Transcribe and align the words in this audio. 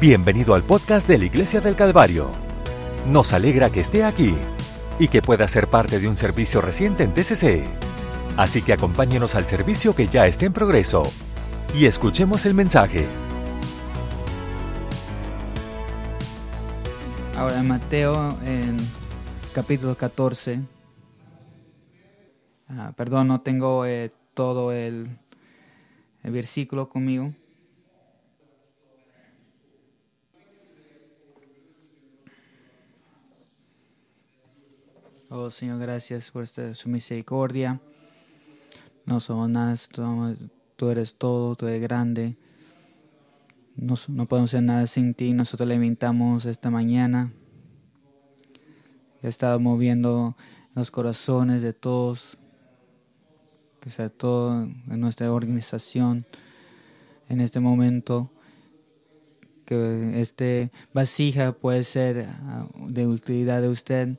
Bienvenido 0.00 0.54
al 0.54 0.62
podcast 0.62 1.06
de 1.06 1.18
la 1.18 1.26
Iglesia 1.26 1.60
del 1.60 1.76
Calvario. 1.76 2.30
Nos 3.06 3.34
alegra 3.34 3.68
que 3.68 3.80
esté 3.80 4.02
aquí 4.02 4.34
y 4.98 5.08
que 5.08 5.20
pueda 5.20 5.46
ser 5.46 5.68
parte 5.68 6.00
de 6.00 6.08
un 6.08 6.16
servicio 6.16 6.62
reciente 6.62 7.02
en 7.02 7.12
TCC. 7.12 7.66
Así 8.38 8.62
que 8.62 8.72
acompáñenos 8.72 9.34
al 9.34 9.44
servicio 9.44 9.94
que 9.94 10.06
ya 10.06 10.26
está 10.26 10.46
en 10.46 10.54
progreso 10.54 11.02
y 11.78 11.84
escuchemos 11.84 12.46
el 12.46 12.54
mensaje. 12.54 13.06
Ahora 17.36 17.62
Mateo, 17.62 18.38
en 18.46 18.78
capítulo 19.54 19.94
14. 19.96 20.60
Ah, 22.70 22.94
perdón, 22.96 23.28
no 23.28 23.42
tengo 23.42 23.84
eh, 23.84 24.10
todo 24.32 24.72
el 24.72 25.18
versículo 26.22 26.88
conmigo. 26.88 27.34
Oh 35.32 35.48
Señor, 35.52 35.78
gracias 35.78 36.28
por 36.32 36.42
esta, 36.42 36.74
su 36.74 36.88
misericordia. 36.88 37.80
No 39.06 39.20
somos 39.20 39.48
nada, 39.48 39.76
tú 40.74 40.90
eres 40.90 41.14
todo, 41.14 41.54
tú 41.54 41.68
eres 41.68 41.80
grande. 41.80 42.36
No, 43.76 43.94
no 44.08 44.26
podemos 44.26 44.50
hacer 44.50 44.64
nada 44.64 44.88
sin 44.88 45.14
ti. 45.14 45.32
Nosotros 45.32 45.68
le 45.68 45.76
invitamos 45.76 46.46
esta 46.46 46.68
mañana. 46.68 47.32
He 49.22 49.28
estado 49.28 49.60
moviendo 49.60 50.36
los 50.74 50.90
corazones 50.90 51.62
de 51.62 51.74
todos, 51.74 52.36
que 53.78 53.90
sea 53.90 54.08
todo 54.08 54.64
en 54.64 55.00
nuestra 55.00 55.32
organización 55.32 56.26
en 57.28 57.40
este 57.40 57.60
momento. 57.60 58.32
Que 59.64 60.20
este 60.20 60.72
vasija 60.92 61.52
puede 61.52 61.84
ser 61.84 62.26
ah, 62.28 62.66
de 62.88 63.06
utilidad 63.06 63.62
de 63.62 63.68
usted 63.68 64.18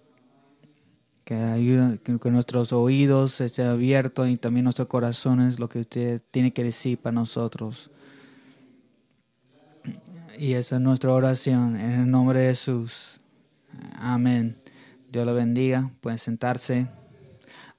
que 1.24 1.36
ayuda 1.36 1.98
que, 1.98 2.32
nuestros 2.32 2.74
oídos 2.74 3.40
estén 3.42 3.68
abiertos 3.68 4.28
y 4.28 4.38
también 4.38 4.64
nuestros 4.64 4.88
corazones 4.88 5.60
lo 5.60 5.70
que 5.70 5.82
usted 5.82 6.22
tiene 6.32 6.52
que 6.52 6.64
decir 6.64 6.98
para 6.98 7.14
nosotros. 7.14 7.90
Y 10.38 10.54
esa 10.54 10.76
es 10.78 10.82
nuestra 10.82 11.12
oración 11.12 11.76
en 11.76 11.92
el 11.92 12.12
nombre 12.12 12.40
de 12.40 12.50
Jesús. 12.50 13.20
Amén. 13.96 14.58
Dios 15.12 15.26
lo 15.26 15.34
bendiga. 15.34 15.92
Pueden 16.02 16.20
sentarse. 16.20 16.88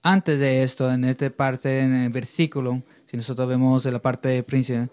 Antes 0.03 0.39
de 0.39 0.63
esto, 0.63 0.91
en 0.93 1.05
esta 1.05 1.31
parte, 1.31 1.81
en 1.81 1.95
el 1.95 2.11
versículo, 2.11 2.83
si 3.07 3.17
nosotros 3.17 3.49
vemos 3.49 3.87
en 3.87 3.93
la 3.93 4.03
parte 4.03 4.29
de 4.29 4.43
príncipe, 4.43 4.89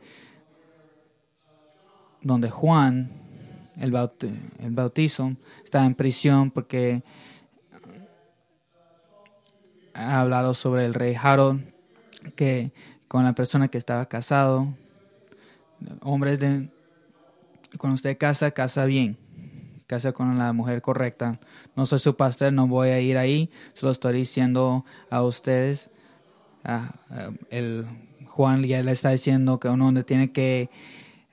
donde 2.22 2.50
Juan, 2.50 3.09
el, 3.78 3.95
el 4.59 4.72
bautizo, 4.72 5.36
está 5.63 5.86
en 5.86 5.95
prisión 5.95 6.52
porque 6.52 7.03
ha 10.00 10.22
hablado 10.22 10.53
sobre 10.53 10.86
el 10.86 10.94
rey 10.94 11.16
Harold, 11.22 11.61
que 12.36 12.72
con 13.08 13.23
la 13.23 13.33
persona 13.33 13.67
que 13.67 13.78
estaba 13.78 14.06
casado, 14.06 14.73
hombres 16.02 16.39
de, 16.39 16.69
cuando 17.78 17.95
usted 17.95 18.17
casa, 18.17 18.52
casa 18.52 18.86
bien, 18.86 19.17
casa 19.88 20.11
con 20.14 20.38
la 20.38 20.53
mujer 20.53 20.81
correcta. 20.81 21.39
No 21.75 21.86
soy 21.86 22.00
su 22.00 22.16
pastor, 22.16 22.53
no 22.53 22.67
voy 22.67 22.89
a 22.89 23.00
ir 23.02 23.17
ahí, 23.17 23.50
solo 23.73 23.91
estoy 23.91 24.14
diciendo 24.14 24.86
a 25.09 25.22
ustedes. 25.22 25.89
Ah, 26.63 26.91
ah, 27.09 27.31
el 27.50 27.88
Juan 28.28 28.63
ya 28.63 28.81
le 28.81 28.91
está 28.91 29.09
diciendo 29.09 29.59
que 29.59 29.69
uno 29.69 30.03
tiene 30.06 30.31
que 30.31 30.69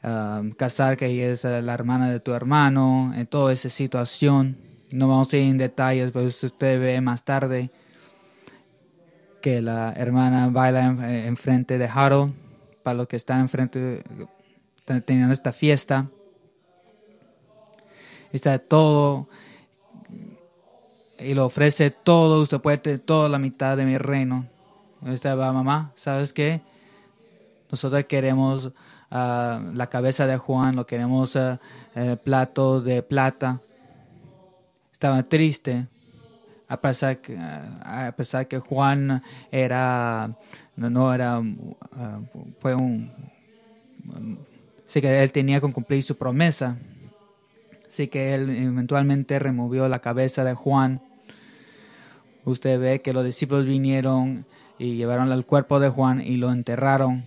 ah, 0.03 0.43
casar, 0.57 0.97
que 0.97 1.07
ella 1.07 1.31
es 1.31 1.45
la 1.45 1.75
hermana 1.75 2.11
de 2.11 2.21
tu 2.21 2.33
hermano, 2.33 3.13
en 3.15 3.27
toda 3.27 3.53
esa 3.53 3.69
situación. 3.69 4.57
No 4.91 5.09
vamos 5.09 5.33
a 5.33 5.37
ir 5.37 5.45
en 5.45 5.59
detalles, 5.59 6.11
pero 6.13 6.27
usted 6.27 6.81
ve 6.81 7.01
más 7.01 7.25
tarde 7.25 7.71
que 9.47 9.63
la 9.63 9.93
hermana 9.93 10.49
baila 10.49 10.87
enfrente 11.25 11.75
en 11.75 11.79
de 11.79 11.87
Harold, 11.87 12.35
para 12.83 12.97
los 12.97 13.07
que 13.07 13.15
están 13.15 13.43
enfrente, 13.43 14.03
teniendo 15.05 15.33
esta 15.33 15.53
fiesta. 15.53 16.09
Está 18.33 18.59
todo 18.59 19.29
y 21.21 21.33
lo 21.35 21.47
ofrece 21.47 21.93
todo, 21.93 22.43
usted 22.43 22.59
puede 22.59 22.79
tener 22.79 22.99
toda 22.99 23.29
la 23.29 23.39
mitad 23.39 23.77
de 23.77 23.85
mi 23.85 23.99
reino. 23.99 24.47
Usted 25.01 25.39
va, 25.39 25.53
mamá, 25.53 25.93
¿sabes 25.95 26.33
qué? 26.33 26.61
Nosotros 27.71 28.05
queremos 28.07 28.73
ah, 29.13 29.63
la 29.75 29.87
cabeza 29.87 30.27
de 30.27 30.39
Juan, 30.39 30.75
lo 30.75 30.89
queremos 30.89 31.37
ah, 31.37 31.61
el 31.95 32.19
plato 32.19 32.81
de 32.81 33.01
plata. 33.01 33.61
Estaba 34.93 35.23
triste 35.23 35.87
a 36.69 36.81
pesar 36.81 37.19
que, 37.19 37.37
a 37.39 38.13
pesar 38.17 38.49
que 38.49 38.59
Juan 38.59 39.23
era, 39.53 40.37
no, 40.75 41.15
era, 41.15 41.41
ah, 41.93 42.21
fue 42.61 42.75
un, 42.75 43.13
sí 44.87 45.01
que 45.01 45.23
él 45.23 45.33
tenía 45.33 45.61
que 45.61 45.73
cumplir 45.73 46.03
su 46.03 46.17
promesa. 46.17 46.77
Así 47.89 48.09
que 48.09 48.35
él 48.35 48.51
eventualmente 48.51 49.39
removió 49.39 49.89
la 49.89 50.01
cabeza 50.01 50.45
de 50.45 50.55
Juan. 50.55 51.01
Usted 52.45 52.79
ve 52.79 53.01
que 53.01 53.13
los 53.13 53.25
discípulos 53.25 53.65
vinieron 53.65 54.45
y 54.79 54.97
llevaron 54.97 55.33
el 55.33 55.47
cuerpo 55.47 55.81
de 55.81 55.89
Juan 55.89 56.21
y 56.21 56.37
lo 56.37 56.51
enterraron. 56.53 57.25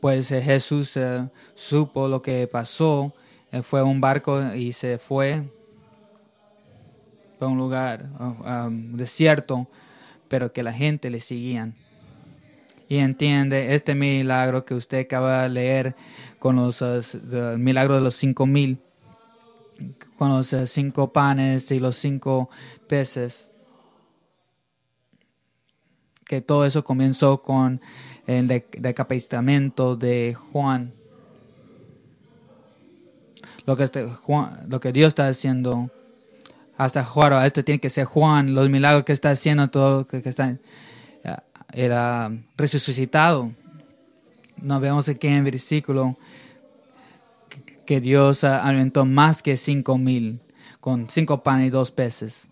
Pues 0.00 0.30
eh, 0.30 0.42
Jesús 0.42 0.96
eh, 0.96 1.28
supo 1.54 2.08
lo 2.08 2.22
que 2.22 2.46
pasó. 2.46 3.12
fue 3.62 3.80
a 3.80 3.84
un 3.84 4.00
barco 4.00 4.54
y 4.54 4.72
se 4.72 4.98
fue 4.98 5.42
un 7.48 7.58
lugar 7.58 8.06
desierto, 8.94 9.68
pero 10.28 10.52
que 10.52 10.62
la 10.62 10.72
gente 10.72 11.10
le 11.10 11.20
seguían. 11.20 11.74
Y 12.88 12.98
entiende 12.98 13.74
este 13.74 13.94
milagro 13.94 14.64
que 14.64 14.74
usted 14.74 15.00
acaba 15.00 15.44
de 15.44 15.48
leer 15.48 15.94
con 16.38 16.56
los 16.56 16.82
uh, 16.82 17.00
milagros 17.56 17.98
de 17.98 18.04
los 18.04 18.14
cinco 18.16 18.46
mil, 18.46 18.78
con 20.18 20.28
los 20.28 20.52
uh, 20.52 20.66
cinco 20.66 21.10
panes 21.10 21.70
y 21.70 21.80
los 21.80 21.96
cinco 21.96 22.50
peces. 22.88 23.48
Que 26.26 26.42
todo 26.42 26.66
eso 26.66 26.84
comenzó 26.84 27.40
con 27.40 27.80
el 28.26 28.46
decapitamiento 28.46 29.96
de 29.96 30.34
Juan. 30.52 30.92
Lo 33.64 33.76
que, 33.76 33.84
este, 33.84 34.06
Juan, 34.06 34.66
lo 34.68 34.80
que 34.80 34.92
Dios 34.92 35.08
está 35.08 35.28
haciendo 35.28 35.90
hasta 36.84 37.04
Juan, 37.04 37.44
esto 37.44 37.64
tiene 37.64 37.80
que 37.80 37.90
ser 37.90 38.04
Juan, 38.04 38.54
los 38.54 38.68
milagros 38.68 39.04
que 39.04 39.12
está 39.12 39.30
haciendo, 39.30 39.68
todo 39.70 40.06
que, 40.06 40.22
está, 40.24 40.56
era 41.72 42.30
resucitado. 42.56 43.52
No 44.56 44.80
vemos 44.80 45.08
aquí 45.08 45.28
en 45.28 45.34
el 45.34 45.44
versículo 45.44 46.16
que 47.86 48.00
Dios 48.00 48.44
alimentó 48.44 49.04
más 49.04 49.42
que 49.42 49.56
cinco 49.56 49.98
mil 49.98 50.40
con 50.80 51.08
cinco 51.08 51.42
panes 51.42 51.68
y 51.68 51.70
dos 51.70 51.90
peces. 51.90 52.48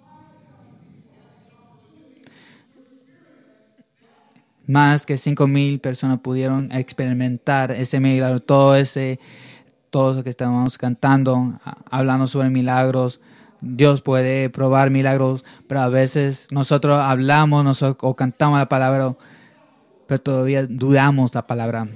Más 4.66 5.04
que 5.04 5.18
cinco 5.18 5.48
mil 5.48 5.80
personas 5.80 6.20
pudieron 6.20 6.70
experimentar 6.70 7.72
ese 7.72 7.98
milagro, 7.98 8.40
todo 8.40 8.76
ese, 8.76 9.18
todo 9.90 10.14
lo 10.14 10.24
que 10.24 10.30
estábamos 10.30 10.78
cantando, 10.78 11.58
hablando 11.90 12.28
sobre 12.28 12.50
milagros 12.50 13.20
Dios 13.60 14.00
puede 14.00 14.50
probar 14.50 14.90
milagros, 14.90 15.44
pero 15.66 15.80
a 15.80 15.88
veces 15.88 16.48
nosotros 16.50 16.98
hablamos 17.00 17.64
nosotros, 17.64 17.98
o 18.02 18.16
cantamos 18.16 18.58
la 18.58 18.68
palabra, 18.68 19.14
pero 20.06 20.20
todavía 20.20 20.66
dudamos 20.66 21.34
la 21.34 21.46
palabra. 21.46 21.88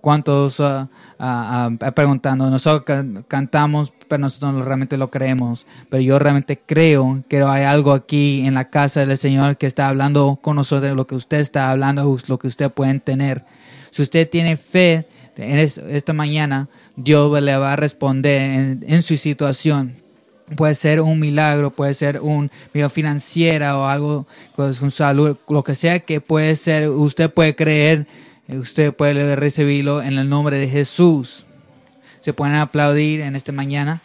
¿Cuántos 0.00 0.60
uh, 0.60 0.88
uh, 1.18 1.66
uh, 1.74 1.92
preguntando? 1.94 2.48
Nosotros 2.48 3.04
cantamos, 3.28 3.92
pero 4.08 4.20
nosotros 4.22 4.64
realmente 4.64 4.96
lo 4.96 5.10
creemos. 5.10 5.66
Pero 5.90 6.02
yo 6.02 6.18
realmente 6.18 6.58
creo 6.58 7.22
que 7.28 7.42
hay 7.42 7.64
algo 7.64 7.92
aquí 7.92 8.46
en 8.46 8.54
la 8.54 8.70
casa 8.70 9.04
del 9.04 9.18
Señor 9.18 9.58
que 9.58 9.66
está 9.66 9.88
hablando 9.88 10.38
con 10.40 10.56
nosotros, 10.56 10.96
lo 10.96 11.06
que 11.06 11.16
usted 11.16 11.40
está 11.40 11.70
hablando, 11.70 12.16
lo 12.28 12.38
que 12.38 12.46
usted 12.46 12.70
puede 12.70 12.98
tener. 13.00 13.44
Si 13.90 14.00
usted 14.00 14.28
tiene 14.30 14.56
fe 14.56 15.06
en 15.36 15.58
esta 15.58 16.14
mañana, 16.14 16.68
Dios 16.96 17.38
le 17.42 17.56
va 17.58 17.74
a 17.74 17.76
responder 17.76 18.78
en 18.80 19.02
su 19.02 19.18
situación 19.18 19.99
puede 20.56 20.74
ser 20.74 21.00
un 21.00 21.18
milagro, 21.18 21.70
puede 21.70 21.94
ser 21.94 22.20
un 22.20 22.50
milagro 22.72 22.90
financiera 22.90 23.78
o 23.78 23.86
algo 23.86 24.26
con 24.54 24.74
pues, 24.74 24.94
salud, 24.94 25.36
lo 25.48 25.62
que 25.62 25.74
sea 25.74 26.00
que 26.00 26.20
puede 26.20 26.56
ser, 26.56 26.88
usted 26.88 27.30
puede 27.30 27.54
creer, 27.54 28.06
usted 28.48 28.92
puede 28.92 29.36
recibirlo 29.36 30.02
en 30.02 30.18
el 30.18 30.28
nombre 30.28 30.58
de 30.58 30.68
Jesús. 30.68 31.44
Se 32.20 32.32
pueden 32.32 32.56
aplaudir 32.56 33.20
en 33.20 33.36
esta 33.36 33.52
mañana. 33.52 34.02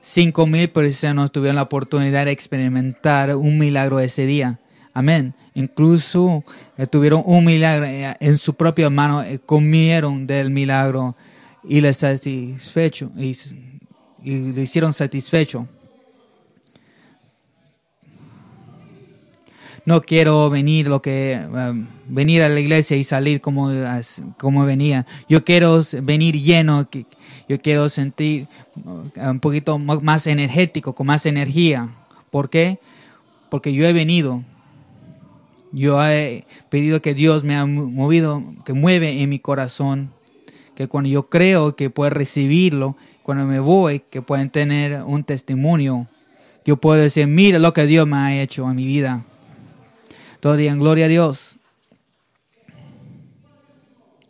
Cinco 0.00 0.46
mil 0.46 0.70
personas 0.70 1.30
tuvieron 1.30 1.56
la 1.56 1.62
oportunidad 1.62 2.24
de 2.26 2.30
experimentar 2.30 3.34
un 3.36 3.58
milagro 3.58 4.00
ese 4.00 4.24
día. 4.24 4.58
Amén. 4.94 5.34
Incluso 5.54 6.44
eh, 6.78 6.86
tuvieron 6.86 7.22
un 7.26 7.44
milagro 7.44 7.86
eh, 7.86 8.14
en 8.20 8.38
su 8.38 8.54
propia 8.54 8.88
mano, 8.88 9.22
eh, 9.22 9.40
comieron 9.44 10.26
del 10.26 10.50
milagro 10.50 11.16
y 11.68 11.80
le 11.80 11.92
satisfecho 11.92 13.10
y, 13.16 13.36
le 14.24 14.62
hicieron 14.62 14.92
satisfecho. 14.92 15.68
no 19.86 20.02
quiero 20.02 20.50
venir 20.50 20.88
lo 20.88 21.00
que 21.00 21.40
um, 21.48 21.86
venir 22.08 22.42
a 22.42 22.48
la 22.48 22.58
iglesia 22.58 22.96
y 22.96 23.04
salir 23.04 23.40
como, 23.40 23.70
como 24.36 24.64
venía. 24.64 25.06
Yo 25.28 25.44
quiero 25.44 25.80
venir 26.02 26.42
lleno, 26.42 26.88
yo 27.48 27.60
quiero 27.62 27.88
sentir 27.88 28.48
uh, 28.84 29.30
un 29.30 29.38
poquito 29.38 29.78
más 29.78 30.26
energético, 30.26 30.92
con 30.92 31.06
más 31.06 31.24
energía. 31.24 31.88
¿Por 32.32 32.50
qué? 32.50 32.80
Porque 33.48 33.72
yo 33.72 33.86
he 33.86 33.92
venido. 33.92 34.42
Yo 35.70 36.04
he 36.04 36.46
pedido 36.68 37.00
que 37.00 37.14
Dios 37.14 37.44
me 37.44 37.56
ha 37.56 37.64
movido, 37.64 38.42
que 38.64 38.72
mueve 38.72 39.22
en 39.22 39.28
mi 39.28 39.38
corazón, 39.38 40.10
que 40.76 40.86
cuando 40.88 41.08
yo 41.08 41.28
creo 41.28 41.74
que 41.74 41.90
puedo 41.90 42.10
recibirlo, 42.10 42.96
cuando 43.22 43.46
me 43.46 43.58
voy, 43.58 44.00
que 44.10 44.22
pueden 44.22 44.50
tener 44.50 45.02
un 45.02 45.24
testimonio. 45.24 46.06
Yo 46.64 46.76
puedo 46.76 47.00
decir, 47.00 47.26
mira 47.26 47.58
lo 47.58 47.72
que 47.72 47.86
Dios 47.86 48.06
me 48.06 48.16
ha 48.18 48.40
hecho 48.40 48.68
en 48.70 48.76
mi 48.76 48.84
vida. 48.84 49.24
Todo 50.38 50.56
día 50.56 50.70
en 50.70 50.78
gloria 50.78 51.06
a 51.06 51.08
Dios. 51.08 51.56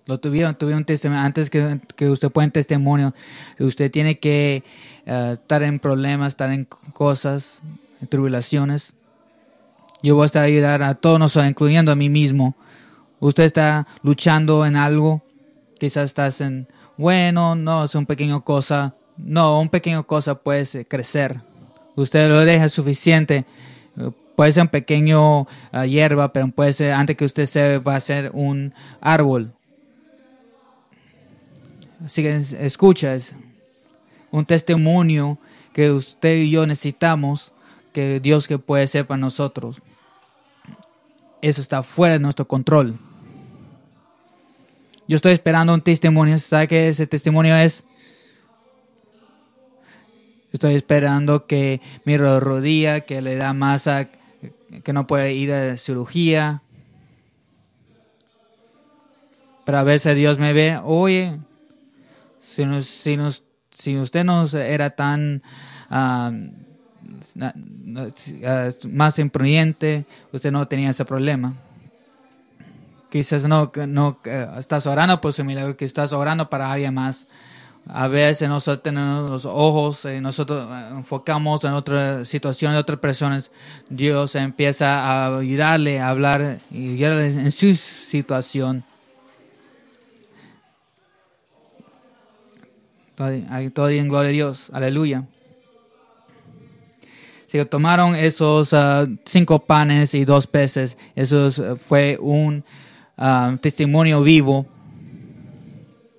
Lo 0.06 0.20
tuvieron, 0.20 0.54
tuvieron 0.54 0.84
testimonio. 0.84 1.24
Antes 1.24 1.50
que, 1.50 1.80
que 1.96 2.08
usted 2.08 2.30
pueda 2.30 2.48
testimonio, 2.48 3.12
usted 3.58 3.90
tiene 3.90 4.20
que 4.20 4.62
eh, 5.04 5.30
estar 5.32 5.64
en 5.64 5.80
problemas, 5.80 6.28
estar 6.28 6.52
en 6.52 6.64
cosas, 6.64 7.60
en 8.00 8.06
tribulaciones. 8.06 8.92
Yo 10.00 10.14
voy 10.14 10.22
a 10.22 10.26
estar 10.26 10.44
ayudar 10.44 10.84
a 10.84 10.94
todos 10.94 11.18
nosotros, 11.18 11.50
incluyendo 11.50 11.90
a 11.90 11.96
mí 11.96 12.08
mismo. 12.08 12.54
Usted 13.18 13.42
está 13.42 13.88
luchando 14.02 14.64
en 14.64 14.76
algo, 14.76 15.25
quizás 15.78 16.04
estás 16.04 16.40
en, 16.40 16.68
bueno, 16.96 17.54
no, 17.54 17.84
es 17.84 17.94
un 17.94 18.06
pequeño 18.06 18.44
cosa. 18.44 18.94
No, 19.16 19.60
un 19.60 19.68
pequeño 19.68 20.06
cosa 20.06 20.34
puede 20.34 20.86
crecer. 20.86 21.40
Usted 21.94 22.28
lo 22.28 22.40
deja 22.40 22.68
suficiente 22.68 23.46
puede 24.36 24.52
ser 24.52 24.62
un 24.62 24.68
pequeño 24.68 25.46
ah, 25.72 25.86
hierba, 25.86 26.32
pero 26.32 26.48
puede 26.48 26.72
ser, 26.72 26.92
antes 26.92 27.16
que 27.16 27.24
usted 27.24 27.46
se 27.46 27.78
va 27.78 27.96
a 27.96 28.00
ser 28.00 28.30
un 28.34 28.72
árbol. 29.00 29.52
Así 32.04 32.22
que 32.22 32.36
escucha, 32.60 33.14
es 33.14 33.34
un 34.30 34.44
testimonio 34.44 35.38
que 35.72 35.90
usted 35.90 36.36
y 36.36 36.50
yo 36.50 36.66
necesitamos, 36.66 37.52
que 37.92 38.20
Dios 38.20 38.46
que 38.46 38.58
puede 38.58 38.86
ser 38.86 39.06
para 39.06 39.18
nosotros. 39.18 39.80
Eso 41.40 41.62
está 41.62 41.82
fuera 41.82 42.14
de 42.14 42.20
nuestro 42.20 42.46
control. 42.46 42.98
Yo 45.08 45.14
estoy 45.16 45.32
esperando 45.32 45.72
un 45.72 45.82
testimonio. 45.82 46.38
¿Sabe 46.38 46.66
qué 46.66 46.88
ese 46.88 47.06
testimonio 47.06 47.56
es? 47.56 47.84
Estoy 50.52 50.74
esperando 50.74 51.46
que 51.46 51.80
mi 52.04 52.16
rodilla, 52.16 53.00
que 53.00 53.20
le 53.20 53.36
da 53.36 53.52
masa 53.52 54.08
que 54.82 54.92
no 54.92 55.06
puede 55.06 55.34
ir 55.34 55.52
a 55.52 55.76
cirugía. 55.76 56.62
Pero 59.64 59.78
a 59.78 59.82
veces 59.84 60.16
Dios 60.16 60.38
me 60.38 60.52
ve, 60.52 60.78
oye, 60.82 61.38
si, 62.40 62.64
si, 62.82 63.18
si 63.70 63.98
usted 63.98 64.24
no 64.24 64.44
era 64.46 64.90
tan 64.90 65.42
ah, 65.90 66.32
ah, 67.40 68.70
más 68.88 69.18
imprudente, 69.18 70.04
usted 70.32 70.50
no 70.50 70.66
tenía 70.66 70.90
ese 70.90 71.04
problema. 71.04 71.54
Quizás 73.16 73.48
no, 73.48 73.72
no 73.88 74.18
estás 74.58 74.86
orando 74.86 75.18
por 75.22 75.32
su 75.32 75.42
milagro, 75.42 75.74
que 75.74 75.86
estás 75.86 76.12
orando 76.12 76.50
para 76.50 76.70
alguien 76.70 76.92
más. 76.92 77.26
A 77.88 78.08
veces 78.08 78.46
nosotros 78.46 78.82
tenemos 78.82 79.30
los 79.30 79.46
ojos, 79.46 80.04
y 80.04 80.08
eh, 80.08 80.20
nosotros 80.20 80.68
eh, 80.70 80.88
enfocamos 80.90 81.64
en 81.64 81.72
otra 81.72 82.26
situación, 82.26 82.72
en 82.72 82.78
otras 82.78 82.98
personas. 82.98 83.50
Dios 83.88 84.34
empieza 84.34 85.00
a 85.00 85.38
ayudarle 85.38 85.98
a 85.98 86.10
hablar 86.10 86.58
y 86.70 86.92
ayudarle 86.92 87.28
en 87.28 87.50
su 87.50 87.74
situación. 87.74 88.84
Todo 93.14 93.88
en 93.88 94.08
gloria 94.10 94.28
a 94.28 94.32
Dios. 94.32 94.68
Aleluya. 94.74 95.24
Se 97.46 97.64
tomaron 97.64 98.14
esos 98.14 98.74
ah, 98.74 99.06
cinco 99.24 99.58
panes 99.58 100.12
y 100.12 100.26
dos 100.26 100.46
peces. 100.46 100.98
Eso 101.14 101.50
fue 101.88 102.18
un 102.20 102.62
ah, 103.16 103.56
testimonio 103.60 104.22
vivo 104.22 104.66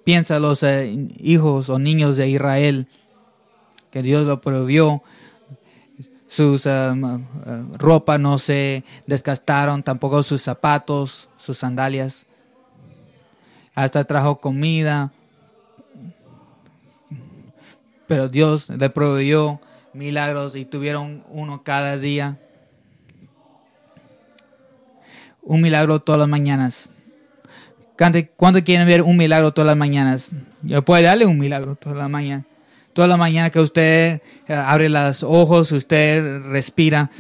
piensa 0.08 0.40
los 0.40 0.64
eh, 0.64 1.10
hijos 1.20 1.68
o 1.68 1.80
niños 1.80 2.16
de 2.16 2.30
Israel, 2.30 2.88
que 3.92 4.02
Dios 4.02 4.26
lo 4.26 4.40
prohibió. 4.40 5.04
Sus 6.30 6.66
eh, 6.66 6.70
eh, 6.72 7.64
ropas 7.74 8.18
no 8.18 8.38
se 8.38 8.86
desgastaron, 9.06 9.84
tampoco 9.84 10.24
sus 10.24 10.42
zapatos, 10.42 11.28
sus 11.36 11.58
sandalias. 11.58 12.26
Hasta 13.76 14.06
trajo 14.06 14.38
comida. 14.40 15.12
Pero 18.08 18.30
Dios 18.30 18.70
le 18.70 18.90
proveyó 18.90 19.60
milagros 19.92 20.56
y 20.56 20.64
tuvieron 20.64 21.26
uno 21.30 21.64
cada 21.64 21.98
día. 21.98 22.40
Un 25.48 25.62
milagro 25.62 26.02
todas 26.02 26.20
las 26.20 26.28
mañanas. 26.28 26.90
¿Cuánto 28.36 28.64
quieren 28.66 28.86
ver 28.86 29.02
un 29.02 29.16
milagro 29.16 29.54
todas 29.54 29.68
las 29.68 29.78
mañanas? 29.78 30.30
Yo 30.62 30.84
puedo 30.84 31.02
darle 31.02 31.26
un 31.26 31.40
milagro 31.40 31.76
todas 31.76 31.98
las 31.98 32.10
mañanas. 32.10 32.46
Toda 32.92 33.08
la 33.08 33.16
mañana 33.16 33.50
que 33.50 33.62
usted 33.62 34.22
eh, 34.48 34.54
abre 34.54 34.90
los 34.90 35.24
ojos, 35.24 35.72
usted 35.72 36.42
respira, 36.50 37.12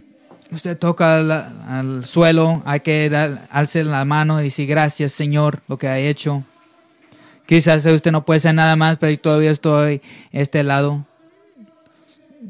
usted 0.51 0.77
toca 0.77 1.17
al 1.67 2.03
suelo, 2.03 2.61
hay 2.65 2.81
que 2.81 3.09
dar, 3.09 3.47
la 3.73 4.03
mano 4.03 4.41
y 4.41 4.45
decir 4.45 4.67
gracias 4.67 5.13
Señor 5.13 5.61
lo 5.69 5.77
que 5.77 5.87
ha 5.87 5.97
hecho. 5.97 6.43
Quizás 7.45 7.85
usted 7.85 8.11
no 8.11 8.25
puede 8.25 8.39
hacer 8.39 8.55
nada 8.55 8.75
más, 8.75 8.97
pero 8.97 9.17
todavía 9.19 9.51
estoy 9.51 10.01
este 10.33 10.63
lado. 10.63 11.05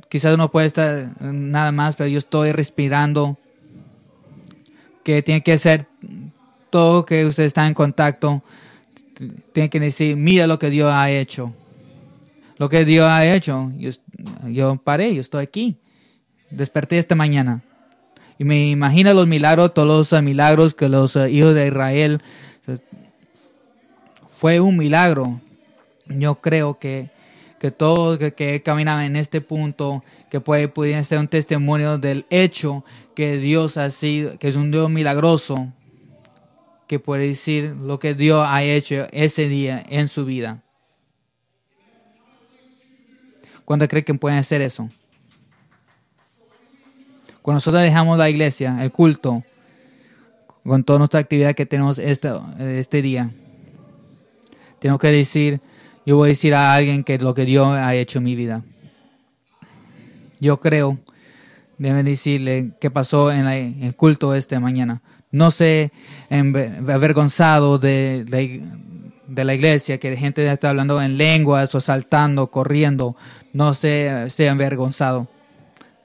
Quizás 0.10 0.38
no 0.38 0.50
puede 0.50 0.66
estar 0.66 1.12
nada 1.22 1.72
más, 1.72 1.96
pero 1.96 2.10
yo 2.10 2.18
estoy 2.18 2.52
respirando. 2.52 3.38
Que 5.08 5.22
tiene 5.22 5.42
que 5.42 5.58
ser 5.58 5.86
todo 6.70 7.06
que 7.06 7.26
usted 7.26 7.46
está 7.46 7.66
en 7.66 7.74
contacto, 7.74 8.44
tiene 9.54 9.70
que 9.70 9.80
decir, 9.80 10.18
mira 10.18 10.48
lo 10.48 10.60
que 10.60 10.70
Dios 10.70 10.92
ha 10.94 11.10
hecho. 11.10 11.54
Lo 12.58 12.68
que 12.68 12.84
Dios 12.84 13.08
ha 13.08 13.26
hecho. 13.26 13.72
Yo, 14.50 14.76
paré, 14.76 15.16
yo 15.16 15.22
estoy 15.22 15.44
aquí. 15.44 15.78
Desperté 16.50 16.98
esta 16.98 17.16
mañana. 17.16 17.62
Y 18.38 18.44
me 18.44 18.68
imagino 18.68 19.14
los 19.14 19.30
milagros, 19.30 19.74
todos 19.74 19.88
los 19.88 20.12
eh, 20.12 20.22
milagros 20.22 20.74
que 20.74 20.90
los 20.90 21.16
eh, 21.16 21.32
hijos 21.32 21.56
de 21.56 21.68
Israel. 21.68 22.22
Fue 24.38 24.60
un 24.60 24.76
milagro. 24.76 25.40
Yo 26.08 26.36
creo 26.36 26.80
que, 26.80 27.12
que 27.62 27.72
todos 27.72 28.20
que, 28.20 28.34
que 28.34 28.62
en 28.66 29.16
este 29.16 29.40
punto, 29.40 30.04
que 30.30 30.42
puede, 30.42 30.68
pudiera 30.68 31.02
ser 31.02 31.20
un 31.20 31.30
testimonio 31.30 31.98
del 31.98 32.26
hecho 32.30 32.84
que 33.18 33.40
Dios 33.40 33.78
ha 33.78 33.90
sido, 33.90 34.38
que 34.38 34.48
es 34.48 34.56
un 34.56 34.70
Dios 34.70 34.92
milagroso, 34.92 35.74
que 36.86 37.00
puede 37.00 37.30
decir 37.30 37.76
lo 37.82 37.98
que 37.98 38.14
Dios 38.14 38.46
ha 38.48 38.62
hecho 38.62 39.08
ese 39.12 39.50
día 39.50 39.84
en 39.90 40.08
su 40.08 40.24
vida. 40.24 40.62
¿Cuándo 43.66 43.88
cree 43.88 44.04
que 44.04 44.14
pueden 44.14 44.38
hacer 44.38 44.62
eso? 44.62 44.88
Cuando 47.42 47.56
nosotros 47.56 47.82
dejamos 47.82 48.20
la 48.20 48.30
iglesia, 48.30 48.78
el 48.84 48.92
culto, 48.92 49.44
con 50.64 50.84
toda 50.84 51.00
nuestra 51.00 51.20
actividad 51.20 51.56
que 51.56 51.66
tenemos 51.66 51.98
este, 51.98 52.30
este 52.60 53.02
día, 53.02 53.32
tengo 54.78 55.00
que 55.00 55.08
decir, 55.08 55.60
yo 56.06 56.18
voy 56.18 56.28
a 56.28 56.34
decir 56.34 56.54
a 56.54 56.72
alguien 56.72 57.04
que 57.04 57.18
lo 57.18 57.34
que 57.34 57.46
Dios 57.46 57.68
ha 57.68 57.96
hecho 57.96 58.20
en 58.20 58.26
mi 58.26 58.36
vida. 58.36 58.64
Yo 60.40 60.60
creo, 60.60 61.00
deben 61.78 62.06
decirle 62.06 62.72
qué 62.80 62.90
pasó 62.90 63.32
en, 63.32 63.48
el 63.48 63.96
culto 63.96 64.34
esta 64.36 64.60
mañana 64.60 65.02
no 65.32 65.52
se 65.52 65.92
avergonzado 66.30 67.78
de, 67.78 68.24
de, 69.28 69.44
la 69.44 69.54
iglesia, 69.54 70.00
que 70.00 70.12
la 70.12 70.18
gente 70.18 70.50
está 70.50 70.70
hablando 70.70 71.02
en 71.02 71.18
lenguas 71.18 71.76
o 71.76 71.82
saltando, 71.82 72.48
corriendo, 72.48 73.16
no 73.54 73.74
se, 73.74 74.30
se 74.30 74.50
avergonzado. 74.50 75.28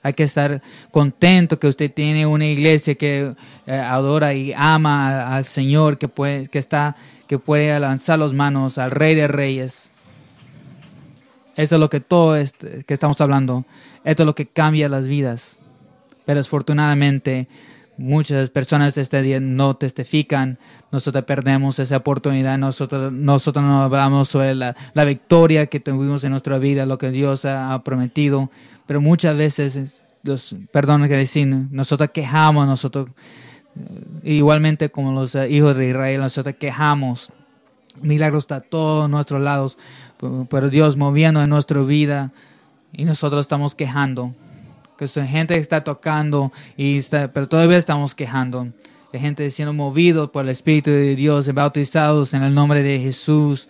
Hay 0.02 0.14
que 0.14 0.25
estar 0.25 0.61
contento 0.91 1.61
que 1.61 1.69
usted 1.69 1.93
tiene 1.93 2.26
una 2.26 2.47
iglesia 2.47 2.97
que 2.97 3.35
eh, 3.67 3.73
adora 3.73 4.35
y 4.35 4.52
ama 4.57 5.37
al 5.37 5.45
Señor, 5.45 5.97
que 5.97 6.09
puede, 6.09 6.49
que 6.49 6.59
está, 6.59 6.97
que 7.29 7.38
puede 7.38 7.79
lanzar 7.79 8.19
las 8.19 8.33
manos 8.33 8.79
al 8.79 8.91
Rey 8.91 9.14
de 9.14 9.29
Reyes. 9.29 9.93
Eso 11.55 11.76
es 11.76 11.81
lo 11.81 11.88
que 11.88 12.00
todo 12.00 12.35
que 12.59 12.95
estamos 12.95 13.21
hablando. 13.21 13.64
Esto 14.02 14.25
es 14.25 14.26
lo 14.26 14.35
que 14.35 14.47
cambia 14.47 14.88
las 14.88 15.07
vidas. 15.07 15.62
Pero 16.25 16.38
desafortunadamente 16.38 17.49
Muchas 17.99 18.49
personas 18.49 18.97
este 18.97 19.21
día 19.21 19.38
no 19.38 19.75
testifican, 19.76 20.59
nosotros 20.91 21.25
perdemos 21.25 21.79
esa 21.79 21.99
oportunidad, 21.99 22.57
nosotros, 22.57 23.12
nosotros 23.12 23.62
no 23.64 23.83
hablamos 23.83 24.29
sobre 24.29 24.55
la, 24.55 24.75
la 24.95 25.05
victoria 25.05 25.67
que 25.67 25.79
tuvimos 25.79 26.25
en 26.25 26.31
nuestra 26.31 26.59
vida, 26.59 26.87
lo 26.87 26.97
que 26.97 27.11
Dios 27.11 27.45
ha, 27.45 27.79
prometido, 27.85 28.50
pero 28.87 29.02
muchas 29.02 29.37
veces, 29.37 30.00
los, 30.23 30.57
perdón 30.73 31.07
que 31.07 31.17
decir, 31.17 31.47
nosotros 31.47 32.11
quejamos, 32.14 32.67
nosotros, 32.67 33.09
eh, 34.25 34.35
igualmente 34.37 34.88
como 34.88 35.12
los 35.12 35.35
eh, 35.35 35.50
hijos 35.50 35.76
de 35.76 35.91
Israel, 35.91 36.23
nosotros 36.23 36.57
quejamos, 36.59 37.31
milagros 38.00 38.45
está 38.45 38.57
a 38.57 38.61
todos 38.62 39.11
nuestros 39.11 39.43
lados, 39.43 39.76
pero 40.49 40.71
Dios 40.71 40.97
moviendo 40.97 41.43
en 41.43 41.50
nuestra 41.50 41.83
vida 41.83 42.33
y 42.93 43.05
nosotros 43.05 43.43
estamos 43.43 43.75
quejando 43.75 44.33
que 45.09 45.26
gente 45.26 45.59
está 45.59 45.85
tocando, 45.85 46.52
y 46.76 47.00
pero 47.32 47.49
todavía 47.49 47.76
estamos 47.76 48.14
quejando. 48.14 48.68
Hay 49.12 49.21
gente 49.21 49.50
siendo 49.50 49.73
movido 49.73 50.32
por 50.32 50.44
el 50.44 50.50
Espíritu 50.50 50.90
de 50.90 51.14
Dios, 51.16 51.52
bautizados 51.52 52.35
en 52.35 52.42
el 52.42 52.54
nombre 52.54 52.82
de 52.82 52.99
Jesús, 53.00 53.68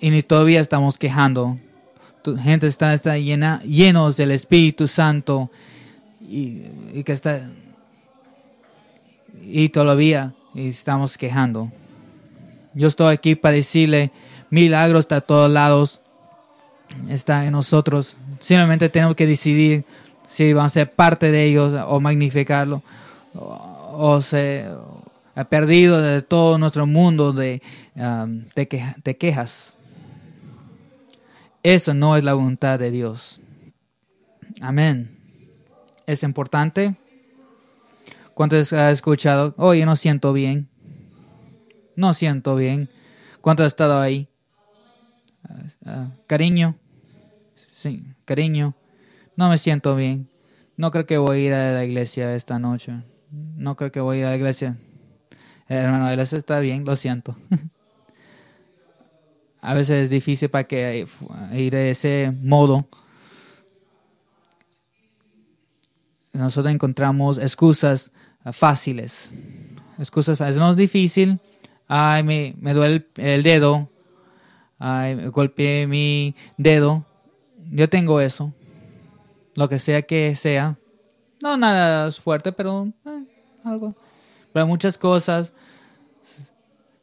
y 0.00 0.22
todavía 0.22 0.60
estamos 0.60 0.98
quejando. 0.98 1.58
Gente 2.40 2.66
está, 2.66 2.94
está 2.94 3.16
llena, 3.16 3.62
llenos 3.62 4.16
del 4.16 4.32
Espíritu 4.32 4.86
Santo 4.86 5.50
y, 6.20 6.62
y 6.92 7.02
que 7.04 7.12
está 7.12 7.48
y 9.50 9.70
todavía 9.70 10.34
estamos 10.54 11.16
quejando. 11.16 11.70
Yo 12.74 12.88
estoy 12.88 13.14
aquí 13.14 13.34
para 13.34 13.54
decirle, 13.54 14.10
milagros 14.50 15.00
está 15.00 15.16
a 15.16 15.20
todos 15.22 15.50
lados, 15.50 16.00
está 17.08 17.46
en 17.46 17.52
nosotros. 17.52 18.16
Simplemente 18.40 18.88
tenemos 18.88 19.16
que 19.16 19.26
decidir 19.26 19.84
si 20.28 20.52
van 20.52 20.66
a 20.66 20.68
ser 20.68 20.92
parte 20.92 21.32
de 21.32 21.44
ellos 21.44 21.74
o 21.88 22.00
magnificarlo, 22.00 22.82
o, 23.34 24.20
se 24.20 24.68
ha 25.34 25.44
perdido 25.44 26.00
de 26.00 26.22
todo 26.22 26.58
nuestro 26.58 26.86
mundo 26.86 27.32
de, 27.32 27.62
um, 27.96 28.44
de, 28.54 29.16
quejas. 29.16 29.74
Eso 31.62 31.94
no 31.94 32.16
es 32.16 32.24
la 32.24 32.34
voluntad 32.34 32.78
de 32.78 32.90
Dios. 32.90 33.40
Amén. 34.60 35.16
Es 36.06 36.22
importante. 36.22 36.96
¿Cuántos 38.34 38.72
han 38.72 38.90
escuchado? 38.90 39.54
Oye, 39.56 39.84
no 39.84 39.96
siento 39.96 40.32
bien. 40.32 40.68
No 41.96 42.12
siento 42.12 42.54
bien. 42.54 42.88
¿Cuántos 43.40 43.64
han 43.64 43.68
estado 43.68 44.00
ahí? 44.00 44.28
Uh, 45.48 45.90
uh, 45.90 46.10
cariño. 46.26 46.76
Sí, 47.72 48.04
cariño 48.24 48.74
no 49.38 49.48
me 49.48 49.56
siento 49.56 49.94
bien. 49.94 50.28
No 50.76 50.90
creo 50.90 51.06
que 51.06 51.16
voy 51.16 51.38
a 51.38 51.46
ir 51.46 51.54
a 51.54 51.72
la 51.72 51.84
iglesia 51.84 52.34
esta 52.34 52.58
noche. 52.58 53.04
No 53.30 53.76
creo 53.76 53.92
que 53.92 54.00
voy 54.00 54.16
a 54.16 54.20
ir 54.20 54.26
a 54.26 54.30
la 54.30 54.36
iglesia. 54.36 54.76
Hermano, 55.68 56.10
iglesia 56.10 56.38
está 56.38 56.58
bien, 56.58 56.84
lo 56.84 56.96
siento. 56.96 57.36
a 59.60 59.74
veces 59.74 60.02
es 60.02 60.10
difícil 60.10 60.48
para 60.48 60.64
que 60.64 61.06
ir 61.52 61.72
de 61.72 61.90
ese 61.90 62.34
modo. 62.42 62.88
Nosotros 66.32 66.74
encontramos 66.74 67.38
excusas 67.38 68.10
fáciles. 68.52 69.30
Excusas 70.00 70.36
fáciles. 70.36 70.58
No 70.58 70.72
es 70.72 70.76
difícil. 70.76 71.38
Ay, 71.86 72.24
me, 72.24 72.56
me 72.60 72.74
duele 72.74 73.06
el, 73.14 73.44
dedo. 73.44 73.88
Ay, 74.80 75.28
golpeé 75.28 75.86
mi 75.86 76.34
dedo. 76.56 77.04
Yo 77.70 77.88
tengo 77.88 78.20
eso 78.20 78.52
lo 79.58 79.68
que 79.68 79.80
sea 79.80 80.02
que 80.02 80.36
sea. 80.36 80.76
No 81.42 81.56
nada 81.56 82.12
fuerte, 82.12 82.52
pero 82.52 82.92
eh, 83.04 83.24
algo. 83.64 83.92
Pero 84.52 84.68
muchas 84.68 84.96
cosas. 84.96 85.52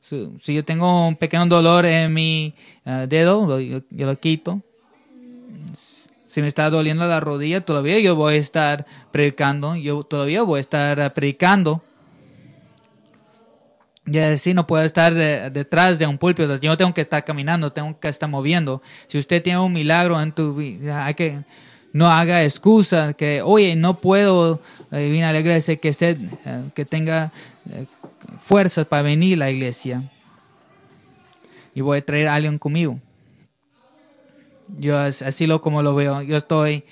Si, 0.02 0.54
yo 0.54 0.64
tengo 0.64 1.10
un 1.10 1.18
pequeño 1.18 1.48
dolor 1.48 1.86
en 1.86 2.14
mi 2.14 2.56
eh, 2.86 3.08
dedo, 3.10 3.60
yo, 3.60 3.82
lo 3.90 4.18
quito. 4.18 4.62
Si 6.26 6.42
me 6.42 6.48
está 6.48 6.70
doliendo 6.70 7.06
la 7.06 7.20
rodilla, 7.20 7.60
todavía 7.60 8.00
yo 8.00 8.16
voy 8.16 8.36
a 8.36 8.38
estar 8.38 8.86
predicando. 9.12 9.76
Yo 9.76 10.04
todavía 10.04 10.42
voy 10.44 10.60
a 10.60 10.62
estar 10.62 10.98
eh, 10.98 11.10
predicando. 11.10 11.82
Y 14.06 14.18
así 14.20 14.54
no 14.54 14.66
puedo 14.66 14.86
estar 14.86 15.14
detrás 15.14 16.00
de 16.00 16.08
un 16.08 16.18
púlpito. 16.18 16.56
Yo 16.58 16.78
tengo 16.78 16.94
que 16.94 17.02
estar 17.02 17.26
caminando, 17.26 17.74
tengo 17.74 18.00
que 18.00 18.08
estar 18.08 18.30
moviendo. 18.30 18.82
Si 19.08 19.18
usted 19.18 19.44
tiene 19.44 19.60
un 19.60 19.74
milagro 19.74 20.22
en 20.22 20.32
tu 20.32 20.56
vida, 20.56 21.06
hay 21.06 21.16
que 21.16 21.44
no 21.96 22.12
haga 22.12 22.44
excusa 22.44 23.14
que, 23.14 23.42
oye, 23.42 23.74
no 23.78 24.02
puedo 24.02 24.60
eh, 24.92 25.10
venir 25.10 25.24
a 25.24 25.32
la 25.32 25.40
iglesia, 25.40 25.78
que, 25.78 25.88
esté, 25.88 26.18
eh, 26.44 26.70
que 26.75 26.84
tenga 26.84 27.32
eh, 27.72 27.86
fuerzas 28.44 28.86
para 28.86 29.02
venir 29.02 29.38
a 29.38 29.46
la 29.46 29.52
iglesia. 29.52 30.12
Y 31.74 31.80
voy 31.80 32.00
a 32.00 32.06
traer 32.06 32.28
a 32.28 32.36
alguien 32.36 32.60
conmigo. 32.60 33.00
Yo 34.78 35.00
así 35.00 35.48
lo 35.48 35.62
como 35.62 35.82
lo 35.82 35.96
veo. 35.96 36.22
Yo 36.22 36.36
estoy 36.36 36.84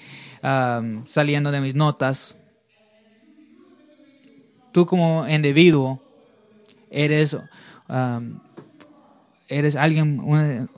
saliendo 0.41 1.51
de 1.51 1.59
mis 1.59 1.75
notas. 1.75 2.37
Tú 4.71 4.85
como 4.85 5.27
individuo 5.27 6.01
eres, 6.89 7.35
eres 9.49 9.75
alguien, 9.75 10.69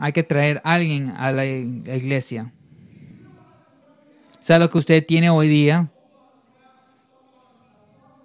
hay 0.00 0.12
que 0.12 0.22
traer 0.22 0.62
a 0.64 0.72
alguien 0.74 1.10
a 1.10 1.30
la 1.30 1.44
iglesia. 1.44 2.50
¿Sabe 4.40 4.60
lo 4.60 4.70
que 4.70 4.78
usted 4.78 5.04
tiene 5.04 5.28
hoy 5.28 5.46
día? 5.46 5.88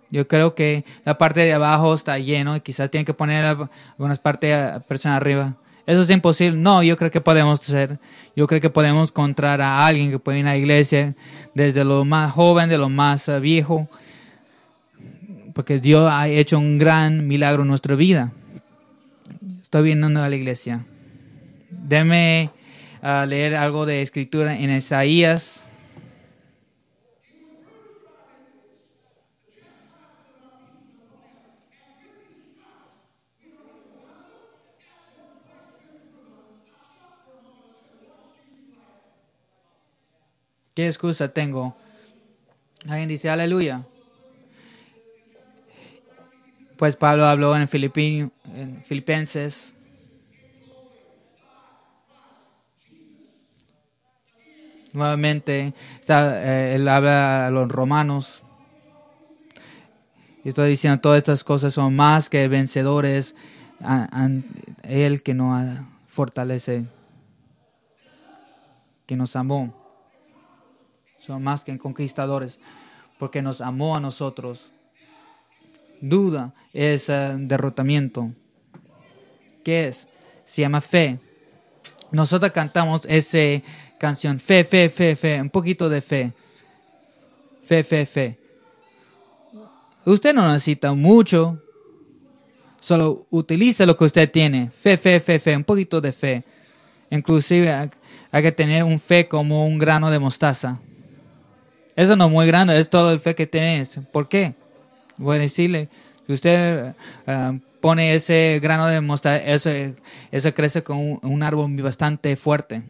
Yo 0.10 0.26
creo 0.28 0.56
que 0.56 0.86
la 1.04 1.18
parte 1.18 1.42
de 1.42 1.54
abajo 1.54 1.94
está 1.94 2.18
lleno 2.18 2.56
y 2.56 2.62
quizás 2.62 2.90
tiene 2.90 3.04
que 3.04 3.14
poner 3.14 3.46
algunas 3.46 4.20
partes 4.20 4.82
persona 4.84 5.18
arriba. 5.18 5.56
Eso 5.86 6.04
es 6.04 6.10
imposible. 6.10 6.58
No, 6.58 6.82
yo 6.82 6.96
creo 6.96 7.12
que 7.12 7.20
podemos 7.20 7.60
hacer. 7.60 8.00
Yo 8.36 8.48
creo 8.48 8.62
que 8.62 8.70
podemos 8.70 9.10
encontrar 9.10 9.60
a 9.60 9.86
alguien 9.86 10.10
que 10.10 10.18
puede 10.18 10.40
ir 10.40 10.46
a 10.48 10.52
la 10.52 10.58
iglesia 10.58 11.14
desde 11.54 11.84
lo 11.84 12.06
más 12.06 12.32
joven, 12.32 12.70
de 12.70 12.78
lo 12.78 12.88
más 12.88 13.30
viejo. 13.42 13.90
Porque 15.54 15.80
Dios 15.80 16.10
ha 16.10 16.30
hecho 16.30 16.58
un 16.58 16.78
gran 16.78 17.28
milagro 17.28 17.64
en 17.64 17.68
nuestra 17.68 17.96
vida. 17.96 18.32
Estoy 19.62 19.84
viendo 19.84 20.08
a 20.08 20.30
la 20.30 20.36
iglesia. 20.36 20.86
Déme 21.70 22.50
uh, 23.04 23.26
leer 23.26 23.56
algo 23.56 23.86
de 23.86 24.02
escritura 24.02 24.58
en 24.58 24.76
Isaías. 24.76 25.62
¿Qué 40.74 40.88
excusa 40.88 41.30
tengo? 41.30 41.76
Alguien 42.88 43.08
dice 43.08 43.30
aleluya. 43.30 43.84
Pues 46.78 46.98
Pablo 46.98 47.26
habló 47.26 47.56
en, 47.56 47.62
en 47.62 48.84
Filipenses 48.84 49.75
Nuevamente, 54.96 55.74
eh, 56.08 56.72
él 56.74 56.88
habla 56.88 57.48
a 57.48 57.52
los 57.52 57.70
romanos. 57.70 58.42
Y 60.42 60.50
estoy 60.50 60.70
diciendo, 60.70 61.02
todas 61.02 61.18
estas 61.18 61.44
cosas 61.44 61.74
son 61.74 61.96
más 61.98 62.30
que 62.30 62.48
vencedores. 62.48 63.36
A, 63.82 64.30
él 64.84 65.22
que 65.22 65.34
nos 65.34 65.80
fortalece, 66.08 66.86
que 69.06 69.18
nos 69.18 69.36
amó. 69.36 69.74
Son 71.20 71.44
más 71.44 71.66
que 71.66 71.78
conquistadores, 71.78 72.58
porque 73.20 73.42
nos 73.42 73.60
amó 73.60 73.98
a 73.98 74.00
nosotros. 74.00 74.72
Duda 76.00 76.54
es 76.72 77.10
eh, 77.10 77.36
derrotamiento. 77.38 78.32
¿Qué 79.62 79.90
es? 79.90 80.08
Se 80.46 80.62
llama 80.62 80.80
fe. 80.80 81.20
Nosotros 82.12 82.54
cantamos 82.54 83.06
ese 83.10 83.64
canción. 83.98 84.40
Fe, 84.40 84.64
fe, 84.64 84.90
fe, 84.90 85.16
fe. 85.16 85.42
Un 85.42 85.50
poquito 85.50 85.90
de 85.90 86.02
fe. 86.02 86.32
Fe, 87.66 87.84
fe, 87.84 88.06
fe. 88.06 88.38
Usted 90.06 90.34
no 90.34 90.48
necesita 90.48 90.94
mucho. 90.94 91.62
Solo 92.80 93.26
utilice 93.32 93.86
lo 93.86 93.98
que 93.98 94.04
usted 94.04 94.30
tiene. 94.30 94.70
Fe, 94.70 94.98
fe, 94.98 95.20
fe, 95.20 95.40
fe. 95.40 95.58
Un 95.58 95.64
poquito 95.64 96.00
de 96.00 96.12
fe. 96.12 96.44
Inclusive 97.10 97.90
hay 98.32 98.44
que 98.44 98.52
tener 98.52 98.84
un 98.84 99.00
fe 99.00 99.28
como 99.28 99.66
un 99.66 99.78
grano 99.78 100.12
de 100.12 100.20
mostaza. 100.20 100.80
Eso 101.96 102.16
no 102.16 102.26
es 102.26 102.32
muy 102.32 102.46
grande, 102.46 102.78
es 102.78 102.90
todo 102.90 103.12
el 103.12 103.20
fe 103.20 103.36
que 103.36 103.48
tienes. 103.48 104.00
¿Por 104.12 104.28
qué? 104.28 104.54
Voy 105.18 105.38
a 105.38 105.40
decirle, 105.40 105.88
si 106.28 106.34
usted 106.34 106.94
uh, 107.28 107.58
pone 107.80 108.14
ese 108.14 108.60
grano 108.62 108.88
de 108.88 109.00
mostaza, 109.00 109.38
eso, 109.38 109.70
eso 110.32 110.54
crece 110.54 110.84
con 110.84 111.20
un 111.22 111.44
árbol 111.44 111.74
bastante 111.82 112.36
fuerte. 112.36 112.84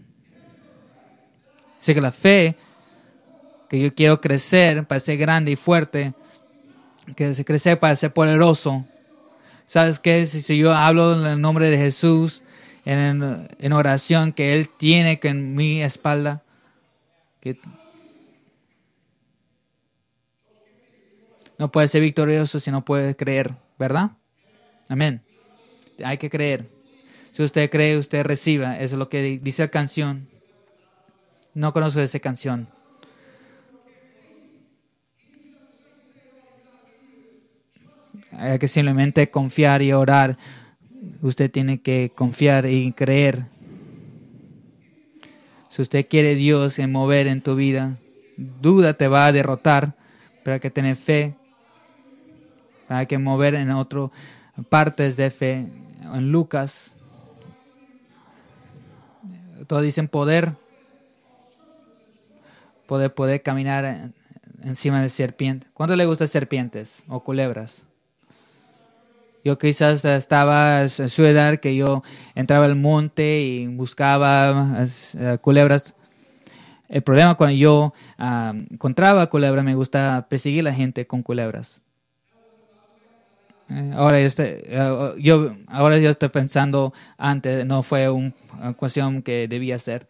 Así 1.86 1.94
que 1.94 2.02
la 2.02 2.12
fe 2.12 2.56
que 3.70 3.80
yo 3.80 3.94
quiero 3.94 4.20
crecer 4.20 4.88
para 4.88 5.00
ser 5.00 5.18
grande 5.18 5.52
y 5.52 5.56
fuerte, 5.56 6.16
que 7.16 7.32
se 7.36 7.46
crecer 7.46 7.80
para 7.80 7.96
ser 7.96 8.12
poderoso. 8.12 8.84
¿Sabes 9.68 10.00
qué? 10.00 10.26
Si, 10.26 10.58
yo 10.58 10.74
hablo 10.74 11.16
en 11.16 11.34
el 11.34 11.40
nombre 11.40 11.70
de 11.70 11.78
Jesús 11.78 12.42
en, 12.86 13.48
en 13.60 13.74
oración 13.74 14.34
que 14.34 14.56
Él 14.56 14.68
tiene 14.68 15.20
que 15.20 15.28
en 15.28 15.54
mi 15.54 15.84
espalda, 15.84 16.42
que 17.40 17.60
no 21.60 21.72
puede 21.72 21.88
ser 21.88 22.02
victorioso 22.02 22.60
si 22.60 22.72
no 22.72 22.84
puede 22.84 23.16
creer, 23.16 23.54
¿verdad? 23.78 24.10
Amén. 24.90 25.22
Hay 26.04 26.18
que 26.18 26.32
creer. 26.32 26.68
Si 27.34 27.44
usted 27.44 27.70
cree, 27.70 27.96
usted 27.96 28.26
reciba. 28.26 28.80
Eso 28.80 28.96
es 28.96 28.98
lo 28.98 29.08
que 29.08 29.40
dice 29.40 29.62
la 29.62 29.70
canción. 29.70 30.34
No 31.56 31.72
conozco 31.72 32.02
esa 32.02 32.20
canción. 32.20 32.68
Hay 38.34 38.60
que 38.60 38.68
simplemente 38.68 39.32
confiar 39.32 39.82
y 39.82 39.94
orar. 39.94 40.38
Usted 41.22 41.50
tiene 41.50 41.82
que 41.82 42.12
confiar 42.14 42.66
y 42.66 42.92
creer. 42.92 43.46
Si 45.70 45.82
usted 45.82 46.06
quiere 46.10 46.36
Dios 46.36 46.78
en 46.78 46.92
mover 46.92 47.28
en 47.28 47.42
tu 47.42 47.56
vida, 47.56 47.98
duda 48.36 48.94
te 48.94 49.08
va 49.08 49.26
a 49.26 49.32
derrotar, 49.32 49.94
pero 50.44 50.56
hay 50.56 50.60
que 50.60 50.70
tener 50.70 50.98
fe. 50.98 51.36
Hay 52.90 53.06
que 53.06 53.18
mover 53.18 53.56
en 53.56 53.72
otras 53.72 54.10
partes 54.68 55.16
de 55.16 55.32
fe. 55.32 55.68
En 56.04 56.34
Lucas, 56.34 56.94
todos 59.68 59.84
dicen 59.84 60.10
poder. 60.10 60.65
Poder, 62.86 63.14
poder 63.14 63.42
caminar 63.42 64.12
encima 64.64 65.02
de 65.02 65.10
serpientes. 65.10 65.70
¿Cuánto 65.74 65.96
le 65.96 66.06
gustan 66.06 66.28
serpientes 66.28 67.04
o 67.08 67.24
culebras? 67.24 67.86
Yo 69.46 69.60
quizás 69.60 70.04
estaba 70.04 70.82
en 70.82 70.90
su 70.90 71.24
edad 71.24 71.60
que 71.60 71.76
yo 71.76 72.02
entraba 72.34 72.66
al 72.66 72.76
monte 72.76 73.42
y 73.42 73.68
buscaba 73.68 74.88
eh, 75.14 75.38
culebras. 75.40 75.94
El 76.90 77.04
problema 77.04 77.36
cuando 77.36 77.56
yo 77.56 77.94
ah, 78.18 78.54
encontraba 78.72 79.28
culebras, 79.28 79.64
me 79.64 79.76
gusta 79.76 80.26
perseguir 80.28 80.62
a 80.62 80.72
la 80.72 80.74
gente 80.74 81.06
con 81.06 81.22
culebras. 81.22 81.84
Eh, 83.70 83.92
ahora, 83.96 84.20
este, 84.20 84.64
eh, 84.66 85.14
yo, 85.20 85.56
ahora 85.68 86.00
yo 86.00 86.10
estoy 86.10 86.30
pensando 86.30 86.92
antes, 87.18 87.68
no 87.68 87.84
fue 87.84 88.10
una 88.10 88.34
cuestión 88.76 89.22
que 89.22 89.48
debía 89.48 89.76
hacer. 89.76 90.08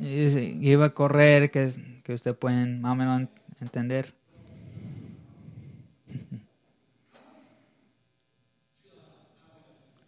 Iba 0.00 0.86
a 0.86 0.94
correr, 0.94 1.50
que, 1.50 1.70
que 2.04 2.14
usted 2.14 2.34
pueden 2.36 2.80
más 2.80 2.92
o 2.92 2.96
menos 2.96 3.28
entender. 3.60 4.14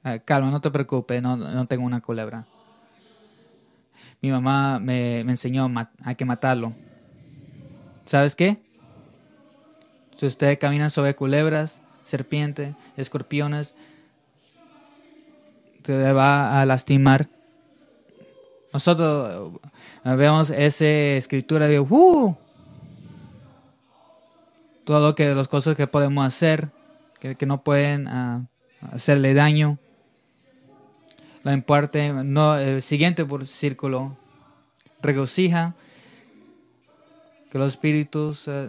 Ah, 0.05 0.19
calma, 0.21 0.51
no 0.51 0.61
te 0.61 0.71
preocupes, 0.71 1.21
no, 1.21 1.37
no, 1.37 1.67
tengo 1.67 1.85
una 1.85 2.01
culebra. 2.01 2.47
Mi 4.23 4.31
mamá 4.31 4.79
me, 4.79 5.23
me 5.25 5.33
enseñó 5.33 5.69
a 6.05 6.15
que 6.15 6.25
matarlo. 6.25 6.73
¿Sabes 8.05 8.37
qué? 8.37 8.59
Si 10.17 10.27
usted 10.27 10.59
camina 10.59 10.89
sobre 10.91 11.15
culebras, 11.15 11.83
serpientes, 12.03 12.75
escorpiones, 12.97 13.75
te 15.83 16.13
va 16.13 16.61
a 16.61 16.67
lastimar. 16.67 17.29
Nosotros 18.77 19.59
eh, 20.05 20.15
vemos 20.17 20.51
esa 20.51 20.85
escritura 20.85 21.67
de 21.67 21.81
uh, 21.81 22.37
todo 24.85 25.01
lo 25.01 25.15
que 25.15 25.35
las 25.35 25.49
cosas 25.49 25.75
que 25.77 25.87
podemos 25.87 26.27
hacer 26.27 26.69
que, 27.19 27.47
no 27.47 27.63
pueden 27.63 28.07
uh, 28.07 28.47
hacerle 28.93 29.33
daño 29.33 29.79
la 31.43 31.55
imparte, 31.55 32.13
no, 32.13 32.59
el 32.59 32.83
siguiente 32.83 33.25
por 33.25 33.47
círculo, 33.47 34.15
regocija 35.01 35.75
que 37.51 37.57
los 37.57 37.73
espíritus, 37.73 38.47
eh, 38.47 38.69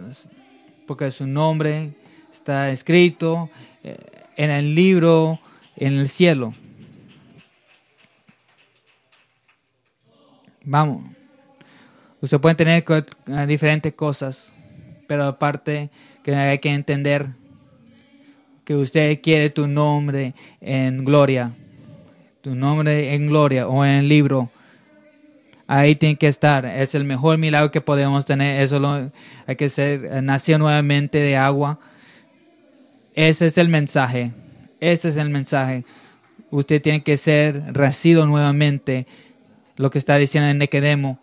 porque 0.86 1.10
su 1.10 1.26
nombre 1.26 1.92
está 2.32 2.70
escrito 2.70 3.50
eh, 3.84 3.98
en 4.38 4.50
el 4.50 4.74
libro 4.74 5.38
en 5.76 5.98
el 5.98 6.08
cielo. 6.08 6.54
Vamos, 10.70 11.02
usted 12.20 12.38
puede 12.38 12.54
tener 12.54 12.84
eh, 12.86 13.46
diferentes 13.46 13.94
cosas, 13.94 14.52
pero 15.06 15.24
aparte 15.24 15.90
que 16.22 16.34
hay 16.34 16.58
que 16.58 16.70
entender 16.70 17.28
que 18.64 18.76
usted 18.76 19.20
quiere 19.22 19.48
tu 19.48 19.66
nombre 19.66 20.34
en 20.60 21.04
gloria 21.04 21.52
tu 22.40 22.54
nombre 22.54 23.14
en 23.14 23.26
gloria 23.26 23.68
o 23.68 23.84
en 23.84 23.96
el 23.96 24.08
libro. 24.08 24.50
Ahí 25.66 25.96
tiene 25.96 26.16
que 26.16 26.28
estar. 26.28 26.64
Es 26.64 26.94
el 26.94 27.04
mejor 27.04 27.36
milagro 27.36 27.70
que 27.70 27.80
podemos 27.80 28.24
tener. 28.24 28.62
Eso 28.62 28.78
lo, 28.78 29.10
hay 29.46 29.56
que 29.56 29.68
ser, 29.68 30.04
eh, 30.04 30.22
nació 30.22 30.58
nuevamente 30.58 31.18
de 31.18 31.36
agua. 31.36 31.78
Ese 33.14 33.46
es 33.46 33.58
el 33.58 33.68
mensaje. 33.68 34.32
Ese 34.80 35.08
es 35.08 35.16
el 35.16 35.28
mensaje. 35.30 35.84
Usted 36.50 36.80
tiene 36.80 37.02
que 37.02 37.16
ser 37.16 37.76
nacido 37.76 38.26
nuevamente. 38.26 39.06
Lo 39.78 39.90
que 39.90 39.98
está 39.98 40.16
diciendo 40.16 40.50
en 40.50 40.58
Nequedemo. 40.58 41.20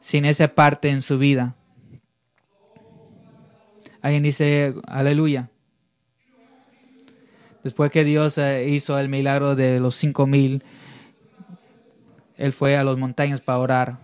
Sin 0.00 0.24
esa 0.24 0.48
parte 0.48 0.90
en 0.90 1.00
su 1.00 1.16
vida. 1.16 1.54
Alguien 4.02 4.24
dice, 4.24 4.74
aleluya. 4.86 5.48
Después 7.62 7.92
que 7.92 8.02
Dios 8.02 8.36
eh, 8.38 8.68
hizo 8.68 8.98
el 8.98 9.08
milagro 9.08 9.54
de 9.54 9.78
los 9.78 9.94
cinco 9.94 10.26
mil, 10.26 10.64
Él 12.36 12.52
fue 12.52 12.76
a 12.76 12.82
las 12.82 12.96
montañas 12.96 13.40
para 13.40 13.58
orar. 13.58 13.98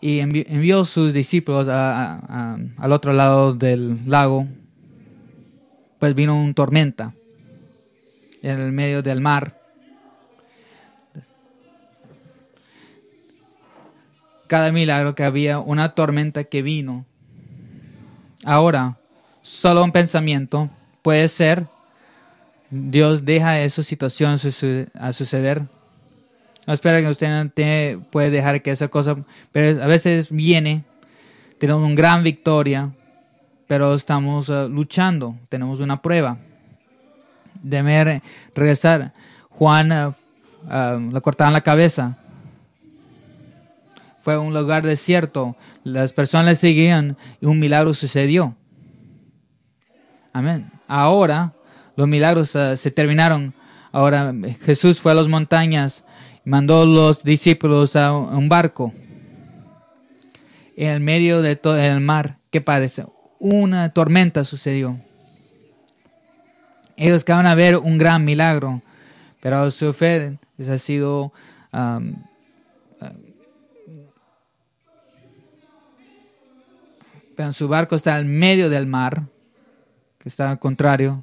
Y 0.00 0.18
envió, 0.18 0.84
sus 0.84 1.14
discípulos 1.14 1.68
al 1.68 2.92
otro 2.92 3.14
lado 3.14 3.54
del 3.54 3.98
lago. 4.04 4.46
Pues 5.98 6.14
vino 6.14 6.38
una 6.38 6.52
tormenta 6.52 7.14
en 8.44 8.60
el 8.60 8.72
medio 8.72 9.02
del 9.02 9.20
mar. 9.22 9.58
Cada 14.46 14.70
milagro 14.70 15.14
que 15.14 15.24
había 15.24 15.58
una 15.58 15.94
tormenta 15.94 16.44
que 16.44 16.60
vino. 16.60 17.06
Ahora, 18.44 18.98
solo 19.40 19.82
un 19.82 19.92
pensamiento, 19.92 20.68
puede 21.00 21.26
ser, 21.28 21.66
Dios 22.68 23.24
deja 23.24 23.60
esa 23.60 23.82
situación 23.82 24.32
a 24.94 25.12
suceder. 25.12 25.62
No 26.66 26.74
espera 26.74 27.00
que 27.00 27.08
usted 27.08 27.28
no 27.28 27.50
puede 28.10 28.30
dejar 28.30 28.60
que 28.60 28.72
esa 28.72 28.88
cosa, 28.88 29.16
pero 29.52 29.82
a 29.82 29.86
veces 29.86 30.30
viene, 30.30 30.84
tenemos 31.58 31.82
una 31.82 31.94
gran 31.94 32.22
victoria, 32.22 32.90
pero 33.66 33.94
estamos 33.94 34.50
uh, 34.50 34.68
luchando, 34.68 35.36
tenemos 35.48 35.80
una 35.80 36.02
prueba. 36.02 36.36
Debe 37.62 38.22
regresar. 38.54 39.12
Juan 39.50 39.92
uh, 39.92 41.12
le 41.12 41.20
cortaron 41.20 41.52
la 41.52 41.60
cabeza. 41.60 42.16
Fue 44.22 44.38
un 44.38 44.54
lugar 44.54 44.82
desierto. 44.82 45.56
Las 45.82 46.12
personas 46.12 46.46
le 46.46 46.54
seguían 46.54 47.16
y 47.40 47.46
un 47.46 47.58
milagro 47.58 47.94
sucedió. 47.94 48.54
Amén. 50.32 50.70
Ahora 50.88 51.52
los 51.96 52.08
milagros 52.08 52.54
eh, 52.56 52.76
se 52.76 52.90
terminaron. 52.90 53.54
Ahora 53.92 54.34
Jesús 54.64 55.00
fue 55.00 55.12
a 55.12 55.14
las 55.14 55.28
montañas, 55.28 56.02
mandó 56.44 56.82
a 56.82 56.86
los 56.86 57.22
discípulos 57.22 57.94
a 57.94 58.12
un 58.12 58.48
barco. 58.48 58.92
En 60.76 60.90
el 60.90 61.00
medio 61.00 61.40
de 61.40 61.54
todo 61.54 61.78
el 61.78 62.00
mar, 62.00 62.38
¿qué 62.50 62.60
parece? 62.60 63.04
Una 63.38 63.90
tormenta 63.90 64.42
sucedió. 64.42 64.98
Ellos 66.96 67.22
acaban 67.22 67.46
a 67.46 67.54
ver 67.54 67.76
un 67.76 67.98
gran 67.98 68.24
milagro, 68.24 68.82
pero 69.40 69.70
su 69.70 69.92
fe 69.92 70.38
ha 70.68 70.78
sido 70.78 71.32
um, 71.72 72.14
pero 77.36 77.52
su 77.52 77.68
barco 77.68 77.96
está 77.96 78.18
en 78.18 78.38
medio 78.38 78.70
del 78.70 78.86
mar 78.86 79.24
que 80.18 80.28
está 80.28 80.50
al 80.50 80.58
contrario. 80.58 81.22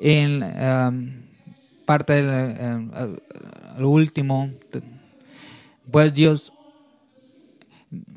En 0.00 0.42
um, 0.42 1.12
parte 1.86 2.14
del 2.14 2.90
uh, 3.78 3.86
último, 3.86 4.50
pues 5.90 6.12
Dios, 6.12 6.52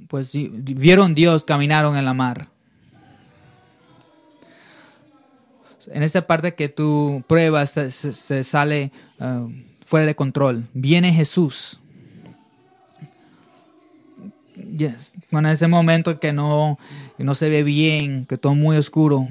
pues 0.08 0.32
vieron 0.34 1.14
Dios, 1.14 1.44
caminaron 1.44 1.96
en 1.96 2.06
la 2.06 2.14
mar. 2.14 2.48
En 5.92 6.04
esta 6.04 6.26
parte 6.26 6.56
que 6.56 6.70
tú 6.70 7.24
pruebas, 7.28 7.72
se, 7.72 8.44
sale, 8.44 8.92
um, 9.20 9.64
fuera 9.86 10.06
de 10.06 10.16
control. 10.16 10.68
Viene 10.74 11.14
Jesús. 11.14 11.80
Yes. 14.78 15.14
Cuando 15.30 15.50
ese 15.50 15.68
momento 15.68 16.20
que 16.20 16.34
no, 16.34 16.80
no 17.18 17.36
se 17.36 17.50
ve 17.50 17.64
bien, 17.64 18.26
que 18.26 18.38
todo 18.38 18.54
es 18.54 18.58
muy 18.58 18.78
oscuro, 18.78 19.28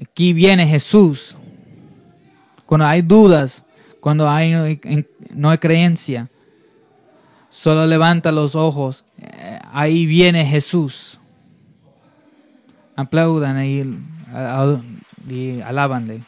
aquí 0.00 0.32
viene 0.32 0.66
Jesús. 0.66 1.36
Cuando 2.66 2.86
hay 2.86 3.02
dudas, 3.02 3.64
cuando 4.00 4.28
hay, 4.28 4.78
no 5.34 5.50
hay 5.50 5.58
creencia, 5.58 6.28
solo 7.50 7.86
levanta 7.86 8.32
los 8.32 8.54
ojos. 8.54 9.04
Eh, 9.18 9.58
ahí 9.72 10.06
viene 10.06 10.44
Jesús. 10.44 11.20
Aplaudan 12.96 13.64
y, 13.64 13.80
y 15.28 15.60
alábanle. 15.60 16.22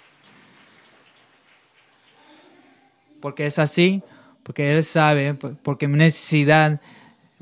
Porque 3.20 3.46
es 3.46 3.58
así, 3.58 4.02
porque 4.42 4.76
Él 4.76 4.84
sabe, 4.84 5.34
porque 5.34 5.88
mi 5.88 5.96
necesidad, 5.98 6.80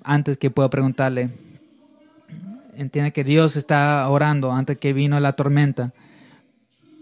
antes 0.05 0.39
que 0.39 0.51
pueda 0.51 0.71
preguntarle, 0.71 1.31
entiende 2.77 3.13
que 3.13 3.25
Dios 3.25 3.57
está 3.57 4.09
orando 4.09 4.53
antes 4.53 4.79
que 4.79 4.93
vino 4.93 5.19
la 5.21 5.33
tormenta, 5.33 5.93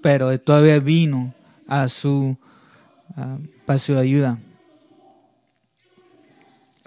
pero 0.02 0.38
todavía 0.40 0.78
vino 0.78 1.34
a 1.68 1.88
su, 1.88 2.36
para 3.66 3.78
su 3.78 3.96
ayuda. 3.96 4.38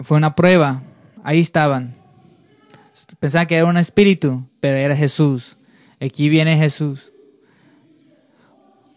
Fue 0.00 0.16
una 0.16 0.34
prueba, 0.34 0.82
ahí 1.22 1.40
estaban. 1.40 1.94
Pensaban 3.20 3.46
que 3.46 3.56
era 3.56 3.66
un 3.66 3.76
espíritu, 3.76 4.44
pero 4.60 4.76
era 4.76 4.96
Jesús. 4.96 5.56
Aquí 6.00 6.28
viene 6.28 6.58
Jesús. 6.58 7.12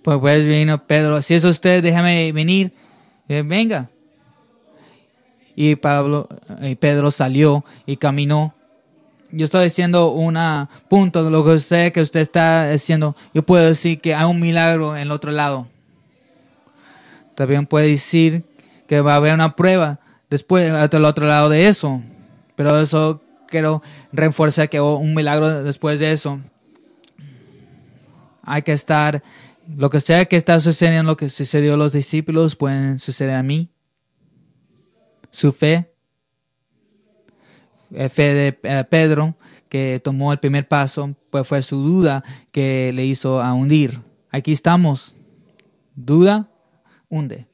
Pues, 0.07 0.19
pues 0.19 0.47
vino 0.47 0.81
Pedro, 0.87 1.21
si 1.21 1.33
es 1.33 1.43
usted, 1.43 1.83
déjame 1.83 2.31
venir. 2.31 2.71
venga. 3.27 3.89
Y 5.53 5.75
Pablo 5.75 6.29
y 6.61 6.75
Pedro 6.75 7.11
salió 7.11 7.65
y 7.85 7.97
caminó. 7.97 8.53
Yo 9.31 9.43
estoy 9.43 9.65
diciendo 9.65 10.11
un 10.11 10.39
punto, 10.87 11.29
lo 11.29 11.43
que 11.43 11.49
usted 11.49 11.91
que 11.91 11.99
usted 11.99 12.21
está 12.21 12.71
diciendo, 12.71 13.17
yo 13.33 13.43
puedo 13.43 13.65
decir 13.65 13.99
que 13.99 14.15
hay 14.15 14.23
un 14.23 14.39
milagro 14.39 14.95
en 14.95 15.01
el 15.01 15.11
otro 15.11 15.29
lado. 15.29 15.67
También 17.35 17.65
puede 17.65 17.89
decir 17.89 18.45
que 18.87 19.01
va 19.01 19.11
a 19.11 19.17
haber 19.17 19.33
una 19.33 19.57
prueba 19.57 19.99
después 20.29 20.71
al 20.71 21.03
otro 21.03 21.25
lado 21.25 21.49
de 21.49 21.67
eso. 21.67 22.01
Pero 22.55 22.79
eso 22.79 23.21
quiero 23.49 23.83
reforzar 24.13 24.69
que 24.69 24.79
un 24.79 25.13
milagro 25.13 25.63
después 25.63 25.99
de 25.99 26.13
eso. 26.13 26.39
Hay 28.41 28.61
que 28.61 28.71
estar, 28.71 29.21
lo 29.75 29.89
que 29.89 29.99
sea 29.99 30.25
que 30.25 30.35
está 30.35 30.59
sucediendo, 30.59 31.11
lo 31.11 31.17
que 31.17 31.29
sucedió 31.29 31.73
a 31.73 31.77
los 31.77 31.91
discípulos, 31.91 32.55
pueden 32.55 32.99
suceder 32.99 33.35
a 33.35 33.43
mí. 33.43 33.69
Su 35.31 35.51
fe, 35.51 35.91
eh, 37.91 38.09
fe 38.09 38.33
de 38.33 38.59
eh, 38.63 38.83
Pedro, 38.89 39.35
que 39.69 40.01
tomó 40.03 40.31
el 40.31 40.39
primer 40.39 40.67
paso, 40.67 41.15
pues 41.29 41.47
fue 41.47 41.61
su 41.61 41.77
duda 41.77 42.23
que 42.51 42.91
le 42.93 43.05
hizo 43.05 43.41
a 43.41 43.53
hundir. 43.53 44.01
Aquí 44.31 44.53
estamos. 44.53 45.13
Duda, 45.95 46.47
hunde, 47.09 47.47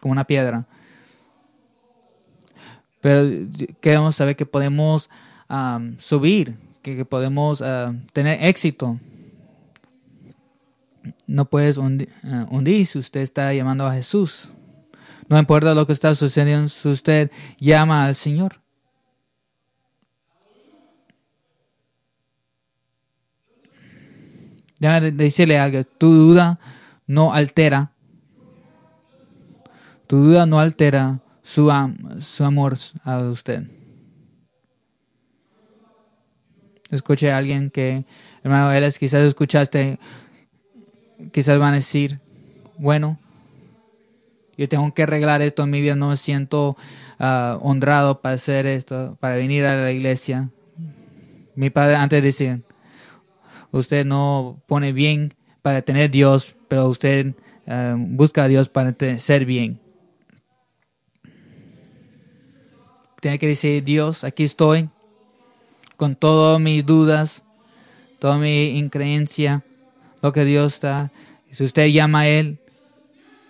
como 0.00 0.12
una 0.12 0.26
piedra. 0.26 0.66
Pero 3.00 3.46
queremos 3.80 4.16
saber 4.16 4.34
que 4.34 4.46
podemos 4.46 5.10
subir, 5.98 6.56
que, 6.82 7.04
podemos 7.04 7.62
tener 8.12 8.42
éxito. 8.44 8.98
No 11.26 11.46
puedes 11.46 11.76
hundir, 11.76 12.10
hundir 12.50 12.86
si 12.86 12.98
usted 12.98 13.20
está 13.20 13.52
llamando 13.54 13.86
a 13.86 13.94
Jesús. 13.94 14.50
No 15.28 15.38
importa 15.38 15.74
lo 15.74 15.86
que 15.86 15.92
está 15.92 16.14
sucediendo, 16.14 16.68
si 16.68 16.88
usted 16.88 17.30
llama 17.58 18.04
al 18.04 18.14
Señor. 18.14 18.60
Déjame 24.78 25.12
decirle 25.12 25.58
algo, 25.58 25.82
tu 25.84 26.12
duda 26.12 26.58
no 27.06 27.32
altera, 27.32 27.92
tu 30.06 30.16
duda 30.16 30.44
no 30.44 30.60
altera 30.60 31.20
su, 31.42 31.72
su 32.20 32.44
amor 32.44 32.76
a 33.02 33.18
usted. 33.20 33.64
Escuché 36.90 37.32
a 37.32 37.38
alguien 37.38 37.70
que, 37.70 38.04
hermano 38.42 38.72
Eles, 38.72 38.98
quizás 38.98 39.22
escuchaste, 39.22 39.98
quizás 41.32 41.58
van 41.58 41.72
a 41.72 41.76
decir, 41.76 42.20
bueno, 42.78 43.18
yo 44.56 44.68
tengo 44.68 44.92
que 44.94 45.02
arreglar 45.02 45.42
esto 45.42 45.64
en 45.64 45.70
mi 45.70 45.80
vida, 45.80 45.96
no 45.96 46.10
me 46.10 46.16
siento 46.16 46.76
uh, 47.18 47.58
honrado 47.60 48.20
para 48.20 48.36
hacer 48.36 48.66
esto, 48.66 49.16
para 49.20 49.36
venir 49.36 49.64
a 49.66 49.76
la 49.76 49.90
iglesia. 49.90 50.50
Mi 51.54 51.70
padre 51.70 51.96
antes 51.96 52.22
decía, 52.22 52.60
usted 53.72 54.04
no 54.04 54.62
pone 54.66 54.92
bien 54.92 55.34
para 55.62 55.82
tener 55.82 56.10
Dios, 56.10 56.54
pero 56.68 56.88
usted 56.88 57.34
uh, 57.66 57.96
busca 57.96 58.44
a 58.44 58.48
Dios 58.48 58.68
para 58.68 58.94
ser 59.18 59.44
bien. 59.44 59.80
Tiene 63.20 63.38
que 63.38 63.48
decir, 63.48 63.82
Dios, 63.82 64.22
aquí 64.22 64.44
estoy, 64.44 64.90
con 65.96 66.14
todas 66.14 66.60
mis 66.60 66.84
dudas, 66.84 67.42
toda 68.18 68.36
mi 68.36 68.78
increencia, 68.78 69.64
lo 70.24 70.32
que 70.32 70.46
Dios 70.46 70.76
está. 70.76 71.12
Si 71.52 71.62
usted 71.62 71.88
llama 71.88 72.20
a 72.20 72.28
Él, 72.28 72.58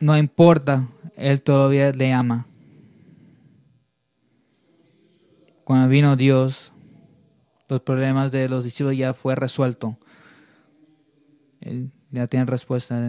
no 0.01 0.19
importa, 0.19 0.89
Él 1.17 1.41
todavía 1.41 1.93
le 1.93 2.13
ama. 2.13 2.49
Cuando 5.63 5.87
vino 5.87 6.17
Dios, 6.17 6.73
los 7.69 7.81
problemas 7.81 8.33
de 8.33 8.49
los 8.49 8.65
discípulos 8.65 8.97
ya 8.97 9.15
fue 9.15 9.37
resuelto. 9.37 9.97
Él 11.61 11.93
ya 12.11 12.27
tiene 12.27 12.45
respuesta 12.45 13.01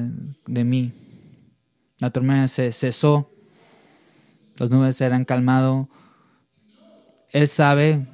de, 0.45 0.63
mí. 0.63 0.93
La 1.97 2.12
tormenta 2.12 2.47
se 2.47 2.71
cesó, 2.71 3.32
las 4.58 4.69
nubes 4.69 4.97
se 4.97 5.06
eran 5.06 5.25
calmado 5.25 5.89
él 7.32 7.47
sabe, 7.47 8.06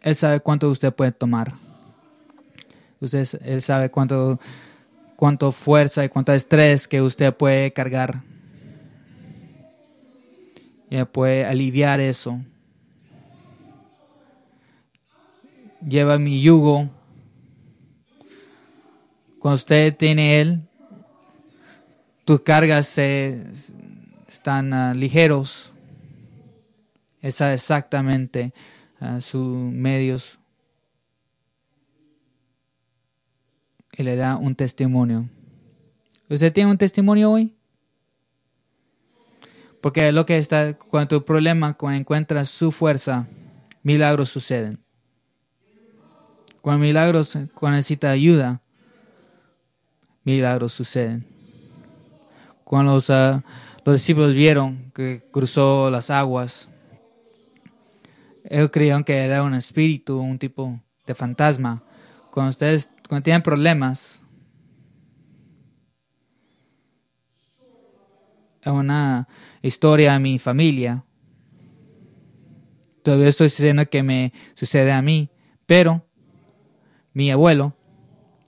Él 0.00 0.16
sabe 0.16 0.40
cuánto 0.40 0.68
usted 0.68 0.92
puede 0.92 1.12
tomar. 1.12 1.61
Usted, 3.02 3.28
él 3.44 3.60
sabe 3.60 3.90
cuánto, 3.90 4.40
cuánto 5.16 5.52
fuerza 5.52 6.04
y 6.04 6.08
cuánto 6.08 6.32
estrés 6.32 6.88
que 6.88 7.02
usted 7.02 7.34
puede 7.34 7.72
cargar. 7.72 8.22
Y 10.88 11.04
puede 11.04 11.44
aliviar 11.44 12.00
eso. 12.00 12.40
Lleva 15.86 16.18
mi 16.18 16.40
yugo. 16.40 16.88
Cuando 19.38 19.56
usted 19.56 19.94
tiene 19.96 20.40
Él, 20.40 20.60
tus 22.24 22.40
cargas 22.40 22.86
se, 22.86 23.42
están 24.28 24.72
ah, 24.72 24.94
ligeros 24.94 25.72
es 27.22 27.40
exactamente 27.40 28.52
uh, 29.00 29.20
sus 29.20 29.46
medios 29.46 30.38
y 33.96 34.02
le 34.02 34.16
da 34.16 34.36
un 34.36 34.54
testimonio. 34.54 35.28
¿Usted 36.28 36.52
tiene 36.52 36.70
un 36.70 36.78
testimonio 36.78 37.30
hoy? 37.30 37.54
Porque 39.80 40.12
lo 40.12 40.24
que 40.24 40.38
está, 40.38 40.74
cuando 40.74 41.08
tu 41.08 41.24
problema, 41.24 41.74
cuando 41.74 41.98
encuentras 41.98 42.48
su 42.48 42.72
fuerza, 42.72 43.26
milagros 43.82 44.30
suceden. 44.30 44.78
Cuando 46.60 46.84
milagros, 46.84 47.36
cuando 47.54 47.76
necesita 47.76 48.10
ayuda, 48.10 48.62
milagros 50.24 50.72
suceden. 50.72 51.26
Cuando 52.62 52.94
los, 52.94 53.10
uh, 53.10 53.42
los 53.84 53.96
discípulos 53.96 54.34
vieron 54.34 54.92
que 54.94 55.22
cruzó 55.32 55.90
las 55.90 56.08
aguas, 56.10 56.68
ellos 58.44 58.70
creían 58.72 59.02
que 59.02 59.16
era 59.16 59.42
un 59.42 59.54
espíritu, 59.54 60.18
un 60.18 60.38
tipo 60.38 60.80
de 61.06 61.14
fantasma. 61.14 61.82
Cuando 62.30 62.50
ustedes 62.50 62.88
cuando 63.12 63.24
tienen 63.24 63.42
problemas, 63.42 64.22
es 68.62 68.72
una 68.72 69.28
historia 69.60 70.14
a 70.14 70.18
mi 70.18 70.38
familia. 70.38 71.04
Todavía 73.02 73.28
estoy 73.28 73.48
diciendo 73.48 73.84
que 73.90 74.02
me 74.02 74.32
sucede 74.54 74.92
a 74.92 75.02
mí, 75.02 75.28
pero 75.66 76.06
mi 77.12 77.30
abuelo, 77.30 77.76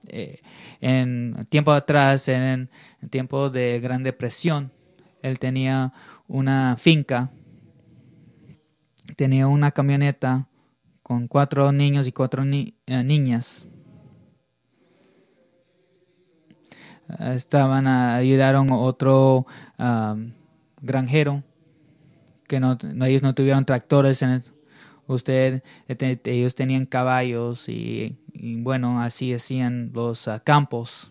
eh, 0.06 0.40
en 0.80 1.46
tiempo 1.50 1.70
atrás, 1.72 2.26
en, 2.28 2.70
en 3.02 3.08
tiempo 3.10 3.50
de 3.50 3.80
Gran 3.80 4.02
Depresión, 4.02 4.72
él 5.20 5.38
tenía 5.38 5.92
una 6.26 6.78
finca 6.78 7.30
tenía 9.14 9.46
una 9.46 9.72
camioneta 9.72 10.48
con 11.02 11.28
cuatro 11.28 11.70
niños 11.70 12.06
y 12.06 12.12
cuatro 12.12 12.44
eh, 12.44 12.72
niñas. 13.04 13.66
Estaban, 17.18 17.86
ayudaron 17.86 18.68
otro 18.70 19.46
granjero, 20.80 21.42
que 22.46 22.60
no, 22.60 22.78
ellos 23.06 23.22
no 23.22 23.34
tuvieron 23.34 23.64
tractores 23.64 24.22
en 24.22 24.44
usted, 25.06 25.62
ellos 26.24 26.54
tenían 26.54 26.86
caballos 26.86 27.68
y, 27.68 28.16
bueno, 28.34 29.02
así 29.02 29.34
hacían 29.34 29.90
los 29.92 30.28
ah, 30.28 30.40
campos. 30.40 31.10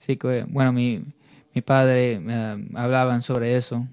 Sí, 0.00 0.18
bueno, 0.48 0.72
mi, 0.72 1.04
mi 1.54 1.60
padre 1.60 2.18
uh, 2.18 2.78
hablaban 2.78 3.22
sobre 3.22 3.56
eso. 3.56 3.86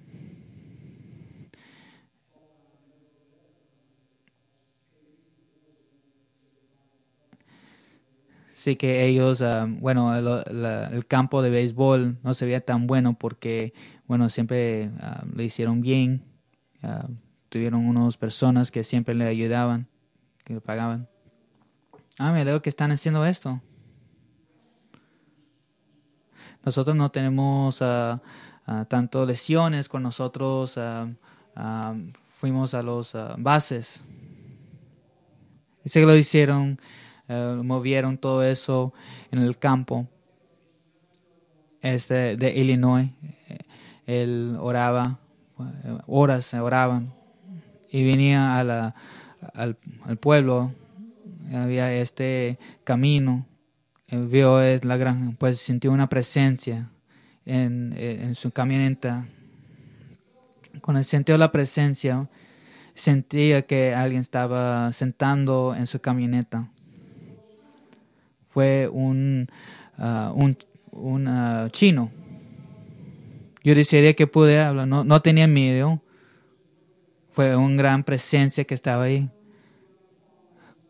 Sí 8.66 8.78
que 8.78 9.06
ellos, 9.06 9.44
ah, 9.44 9.68
bueno, 9.70 10.16
el, 10.16 11.06
campo 11.06 11.44
de 11.44 11.52
béisbol 11.52 12.18
no 12.24 12.34
se 12.34 12.46
veía 12.46 12.62
tan 12.62 12.88
bueno 12.88 13.14
porque, 13.14 13.76
bueno, 14.08 14.28
siempre 14.28 14.88
uh, 14.88 15.38
le 15.38 15.44
hicieron 15.44 15.82
bien. 15.82 16.24
tuvieron 17.50 17.86
unas 17.86 18.18
personas 18.18 18.72
que 18.72 18.84
siempre 18.84 19.14
le 19.14 19.28
ayudaban, 19.28 19.88
que 20.44 20.56
le 20.56 20.62
pagaban. 20.62 21.08
Ah, 22.18 22.32
me 22.32 22.42
alegro 22.42 22.64
que 22.64 22.72
están 22.72 22.92
haciendo 22.92 23.24
esto. 23.28 23.62
Nosotros 26.64 26.96
no 26.96 27.12
tenemos 27.12 27.84
tanto 28.88 29.28
lesiones 29.28 29.88
con 29.88 30.02
nosotros. 30.02 30.80
fuimos 32.40 32.74
a 32.74 32.82
los 32.82 33.16
bases. 33.38 34.02
Dice 35.84 36.00
que 36.00 36.06
lo 36.08 36.16
hicieron 36.16 36.80
eh, 37.28 37.60
movieron 37.64 38.18
todo 38.18 38.44
eso 38.44 38.94
en 39.32 39.40
el 39.40 39.58
campo 39.58 40.08
este 41.82 42.36
de 42.36 42.54
Illinois. 42.56 43.10
Él 44.06 44.58
oraba, 44.60 45.20
horas 46.08 46.54
oraban 46.54 47.14
y 47.90 48.04
venía 48.04 48.58
a 48.60 48.64
la, 48.64 48.96
al, 49.54 49.78
pueblo. 50.20 50.74
Había 51.54 51.94
este 51.94 52.60
camino. 52.84 53.46
Vio 54.08 54.60
la 54.84 54.98
gran, 54.98 55.36
pues 55.36 55.60
sintió 55.60 55.92
una 55.92 56.08
presencia 56.08 56.90
en, 57.46 57.94
en 57.98 58.36
su 58.36 58.52
camioneta. 58.52 59.28
Cuando 60.82 61.04
sintió 61.04 61.38
la 61.38 61.52
presencia, 61.52 62.30
sentía 62.94 63.64
que 63.64 63.94
alguien 63.94 64.22
estaba 64.22 64.92
sentando 64.94 65.76
en 65.76 65.88
su 65.88 66.00
camioneta 66.00 66.70
fue 68.56 68.88
un, 68.88 69.50
uh, 69.98 70.32
un, 70.34 70.58
un 70.94 71.28
uh, 71.28 71.70
chino. 71.72 72.10
Yo 73.66 73.76
desearía 73.76 74.14
que 74.14 74.28
pude 74.28 74.62
hablar, 74.62 74.88
no, 74.88 75.04
no 75.04 75.22
tenía 75.22 75.46
miedo. 75.46 76.02
Fue 77.32 77.54
una 77.58 77.76
gran 77.76 78.06
presencia 78.06 78.64
que 78.64 78.74
estaba 78.74 79.04
ahí. 79.04 79.30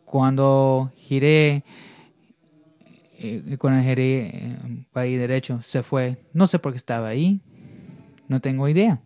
Cuando 0.04 0.92
giré, 0.94 1.64
eh, 3.18 3.56
cuando 3.58 3.82
giré 3.82 4.28
eh, 4.28 4.58
para 4.92 5.08
ir 5.08 5.18
derecho, 5.18 5.60
se 5.62 5.82
fue. 5.82 6.18
No 6.32 6.46
sé 6.46 6.60
por 6.60 6.70
qué 6.70 6.76
estaba 6.76 7.08
ahí. 7.08 7.40
No 8.28 8.40
tengo 8.40 8.68
idea. 8.68 9.00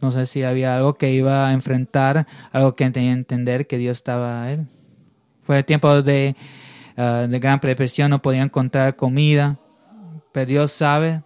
No 0.00 0.10
sé 0.10 0.26
si 0.26 0.42
había 0.42 0.76
algo 0.76 0.94
que 0.94 1.12
iba 1.12 1.46
a 1.46 1.52
enfrentar, 1.52 2.26
algo 2.50 2.74
que 2.74 2.90
tenía 2.90 3.10
que 3.10 3.18
entender 3.18 3.68
que 3.68 3.78
Dios 3.78 3.98
estaba 3.98 4.42
a 4.42 4.52
él. 4.52 4.66
Fue 5.46 5.62
tiempo 5.62 6.02
de, 6.02 6.34
uh, 6.96 7.28
de 7.28 7.38
gran 7.38 7.60
depresión, 7.60 8.10
no 8.10 8.20
podía 8.20 8.42
encontrar 8.42 8.96
comida, 8.96 9.58
pero 10.32 10.46
Dios 10.46 10.72
sabe, 10.72 11.22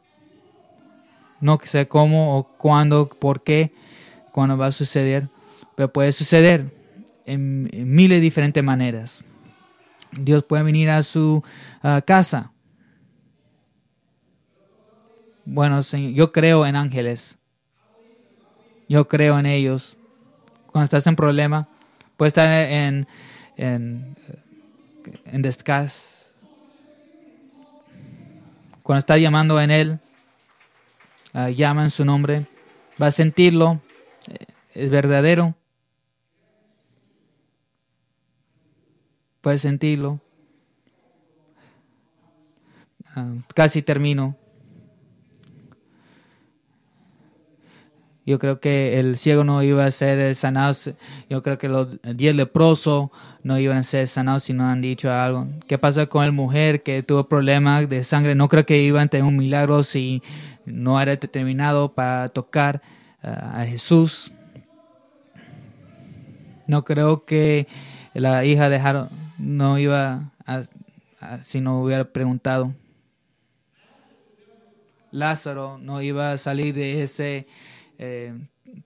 no 1.40 1.59
sé 1.64 1.88
cómo 1.88 2.37
o 2.37 2.44
cuándo, 2.44 3.09
por 3.09 3.42
qué, 3.42 3.72
cuándo 4.33 4.59
va 4.59 4.66
a 4.66 4.72
suceder, 4.72 5.28
pero 5.74 5.92
puede 5.92 6.12
suceder 6.12 6.66
en, 7.24 7.62
miles 7.94 8.18
de 8.18 8.20
diferentes 8.20 8.62
maneras. 8.62 9.24
Dios 10.12 10.44
puede 10.44 10.64
venir 10.64 10.90
a 10.90 11.02
su 11.02 11.42
uh, 11.83 12.00
casa. 12.04 12.52
Bueno, 15.44 15.80
yo 15.80 16.33
creo 16.33 16.66
en 16.66 16.76
ángeles. 16.76 17.38
Yo 18.88 19.09
creo 19.09 19.38
en 19.38 19.46
ellos. 19.46 19.96
Cuando 20.66 20.85
estás 20.85 21.06
en 21.06 21.16
problema, 21.16 21.68
puede 22.16 22.28
estar 22.28 22.48
en, 22.48 23.06
en, 23.56 24.16
en 25.24 25.42
Cuando 28.82 28.98
está 28.98 29.18
llamando 29.18 29.60
en 29.60 29.70
Él, 29.70 29.98
uh, 31.34 31.48
llama 31.48 31.84
en 31.84 31.90
su 31.90 32.04
nombre, 32.04 32.46
va 33.00 33.06
a 33.06 33.10
sentirlo, 33.10 33.80
eh, 34.28 34.46
es 34.74 34.90
verdadero. 34.90 35.54
Puede 39.40 39.58
sentirlo. 39.58 40.20
Ah, 43.14 43.32
casi 43.54 43.82
termino. 43.82 44.36
Yo 48.30 48.38
creo 48.38 48.60
que 48.60 49.00
el 49.00 49.18
ciego 49.18 49.42
no 49.42 49.60
iba 49.60 49.84
a 49.84 49.90
ser 49.90 50.36
sanado. 50.36 50.72
Yo 51.28 51.42
creo 51.42 51.58
que 51.58 51.68
los 51.68 51.98
diez 52.14 52.32
leprosos 52.32 53.10
no 53.42 53.58
iban 53.58 53.78
a 53.78 53.82
ser 53.82 54.06
sanados 54.06 54.44
si 54.44 54.52
no 54.52 54.68
han 54.68 54.80
dicho 54.80 55.12
algo. 55.12 55.48
¿Qué 55.66 55.78
pasa 55.78 56.06
con 56.06 56.24
la 56.24 56.30
mujer 56.30 56.84
que 56.84 57.02
tuvo 57.02 57.28
problemas 57.28 57.88
de 57.88 58.04
sangre? 58.04 58.36
No 58.36 58.48
creo 58.48 58.64
que 58.64 58.80
iban 58.80 59.06
a 59.06 59.08
tener 59.08 59.26
un 59.26 59.36
milagro 59.36 59.82
si 59.82 60.22
no 60.64 61.00
era 61.00 61.16
determinado 61.16 61.92
para 61.92 62.28
tocar 62.28 62.82
ah, 63.20 63.62
a 63.62 63.66
Jesús. 63.66 64.30
No 66.68 66.84
creo 66.84 67.24
que 67.24 67.66
la 68.14 68.44
hija 68.44 68.68
de 68.68 68.78
Jaro 68.78 69.08
no 69.38 69.76
iba 69.76 70.30
a, 70.46 70.62
si 71.42 71.60
no 71.60 71.82
hubiera 71.82 72.04
preguntado. 72.04 72.72
Lázaro 75.10 75.78
no 75.78 76.00
iba 76.00 76.30
a 76.30 76.38
salir 76.38 76.76
de 76.76 77.02
ese 77.02 77.48
eh, 78.02 78.32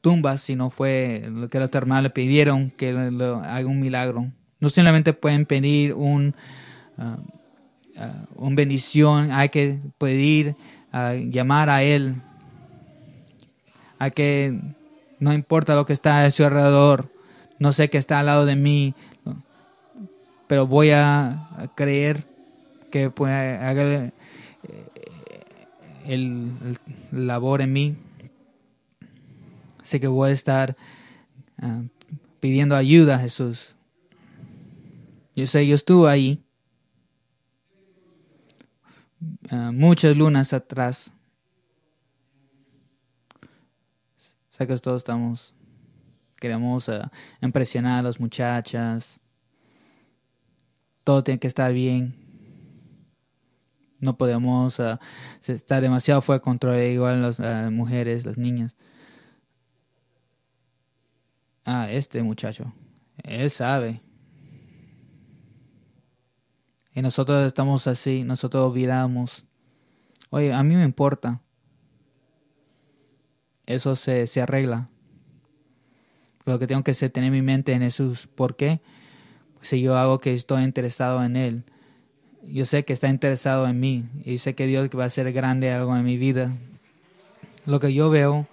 tumbas, 0.00 0.40
sino 0.40 0.70
fue 0.70 1.22
lo 1.30 1.48
que 1.48 1.60
los 1.60 1.72
hermanos 1.72 2.02
le 2.02 2.10
pidieron 2.10 2.70
que 2.72 2.90
haga 2.90 3.66
un 3.66 3.78
milagro. 3.78 4.26
No 4.58 4.68
solamente 4.68 5.12
pueden 5.12 5.46
pedir 5.46 5.94
un, 5.94 6.34
uh, 6.98 7.02
uh, 7.02 8.44
un 8.44 8.56
bendición, 8.56 9.30
hay 9.30 9.50
que 9.50 9.78
pedir, 9.98 10.56
uh, 10.92 11.14
llamar 11.30 11.70
a 11.70 11.84
Él, 11.84 12.16
hay 14.00 14.10
que, 14.10 14.58
no 15.20 15.32
importa 15.32 15.76
lo 15.76 15.86
que 15.86 15.92
está 15.92 16.24
a 16.24 16.30
su 16.32 16.44
alrededor, 16.44 17.08
no 17.60 17.72
sé 17.72 17.90
qué 17.90 17.98
está 17.98 18.18
al 18.18 18.26
lado 18.26 18.46
de 18.46 18.56
mí, 18.56 18.94
pero 20.48 20.66
voy 20.66 20.90
a, 20.90 21.70
creer 21.76 22.24
que 22.90 23.10
puede 23.10 23.58
haga 23.58 24.10
el, 26.04 26.50
el 27.12 27.26
labor 27.26 27.60
en 27.60 27.72
mí 27.72 27.96
sé 29.84 30.00
que 30.00 30.08
voy 30.08 30.30
a 30.30 30.32
estar 30.32 30.76
ah, 31.58 31.82
pidiendo 32.40 32.74
ayuda 32.74 33.18
Jesús. 33.18 33.76
Yo 35.36 35.46
sé, 35.46 35.66
yo 35.66 35.74
estuve 35.74 36.10
ahí 36.10 36.42
ah, 39.50 39.70
muchas 39.72 40.16
lunas 40.16 40.52
atrás. 40.52 41.12
Sé 44.50 44.66
que 44.66 44.78
todos 44.78 45.02
estamos, 45.02 45.54
queremos 46.40 46.88
ah, 46.88 47.12
impresionar 47.42 48.00
a 48.00 48.02
las 48.02 48.18
muchachas. 48.18 49.20
Todo 51.04 51.22
tiene 51.22 51.38
que 51.38 51.48
estar 51.48 51.72
bien. 51.72 52.14
No 54.00 54.16
podemos 54.16 54.78
estar 55.46 55.82
demasiado 55.82 56.20
fuera 56.22 56.38
de 56.38 56.42
control, 56.42 56.82
igual 56.82 57.22
las 57.22 57.40
mujeres, 57.70 58.26
las 58.26 58.36
niñas 58.36 58.74
ah, 61.64 61.90
este 61.90 62.22
muchacho, 62.22 62.72
él 63.22 63.50
sabe. 63.50 64.00
Y 66.94 67.02
nosotros 67.02 67.46
estamos 67.46 67.86
así, 67.86 68.22
nosotros 68.24 68.70
olvidamos. 68.70 69.44
Oye, 70.30 70.52
a 70.52 70.62
mí 70.62 70.76
me 70.76 70.84
importa. 70.84 71.40
Eso 73.66 73.96
se, 73.96 74.26
se 74.26 74.40
arregla. 74.40 74.88
Lo 76.44 76.58
que 76.58 76.66
tengo 76.66 76.84
que 76.84 76.92
hacer, 76.92 77.10
tener 77.10 77.32
mi 77.32 77.42
mente 77.42 77.72
en 77.72 77.82
Jesús. 77.82 78.28
¿Por 78.28 78.54
qué? 78.54 78.80
si 79.64 79.80
yo 79.80 79.96
hago 79.96 80.20
que 80.20 80.34
estoy 80.34 80.62
interesado 80.62 81.24
en 81.24 81.36
Él, 81.36 81.64
yo 82.42 82.66
sé 82.66 82.84
que 82.84 82.92
está 82.92 83.08
interesado 83.08 83.66
en 83.66 83.80
mí 83.80 84.04
y 84.24 84.38
sé 84.38 84.54
que 84.54 84.66
Dios 84.66 84.90
va 84.96 85.04
a 85.04 85.06
hacer 85.06 85.32
grande 85.32 85.72
algo 85.72 85.96
en 85.96 86.04
mi 86.04 86.18
vida. 86.18 86.52
Lo 87.64 87.80
que 87.80 87.92
yo 87.94 88.10
veo, 88.10 88.46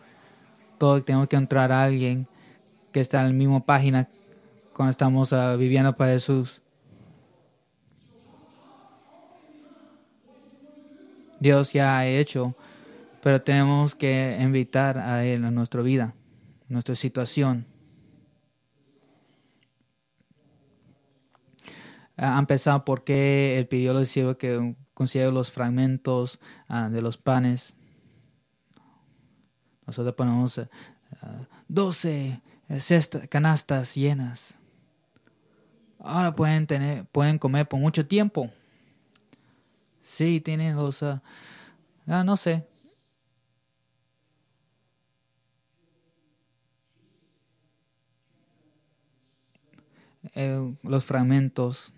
todo 0.78 1.04
tengo 1.04 1.28
que 1.28 1.36
entrar 1.36 1.72
a 1.72 1.84
alguien 1.84 2.28
que 2.92 3.00
está 3.00 3.22
en 3.22 3.28
la 3.28 3.34
misma 3.34 3.66
página 3.66 4.10
cuando 4.74 4.92
estamos 4.92 5.34
ah, 5.34 5.56
viviendo 5.56 5.96
para 5.96 6.14
Jesús. 6.14 6.62
Dios 11.40 11.74
ya 11.74 11.98
ha 11.98 12.06
hecho, 12.06 12.56
pero 13.24 13.42
tenemos 13.42 13.96
que 13.96 14.38
invitar 14.40 15.00
a 15.00 15.26
Él 15.26 15.44
a 15.44 15.52
nuestra 15.52 15.82
vida, 15.82 16.14
nuestra 16.68 16.96
situación. 16.96 17.66
Ha 22.16 22.38
empezado 22.38 22.86
porque 22.86 23.58
Él 23.58 23.68
pidió 23.68 23.92
a 23.92 23.94
los 23.96 24.04
discípulos 24.04 24.38
que 24.38 24.76
consideren 24.94 25.34
los 25.34 25.52
fragmentos 25.52 26.40
ah, 26.68 26.90
de 26.90 27.02
los 27.02 27.18
panes. 27.18 27.74
Nosotros 29.88 30.14
ponemos 30.14 30.60
ah, 30.60 30.68
doce 31.68 32.40
uh, 32.40 32.51
canastas 33.30 33.96
llenas. 33.96 34.56
Ahora 36.00 36.36
pueden 36.36 36.66
tener, 36.66 37.06
pueden 37.06 37.38
comer 37.38 37.68
por 37.68 37.80
mucho 37.80 38.08
tiempo. 38.08 38.50
Sí, 40.02 40.42
tienen 40.42 40.76
los, 40.76 41.04
ah, 41.04 41.22
ah, 42.08 42.24
no 42.24 42.38
sé. 42.38 42.66
Eh, 50.34 50.76
los 50.84 51.06
fragmentos 51.06 51.94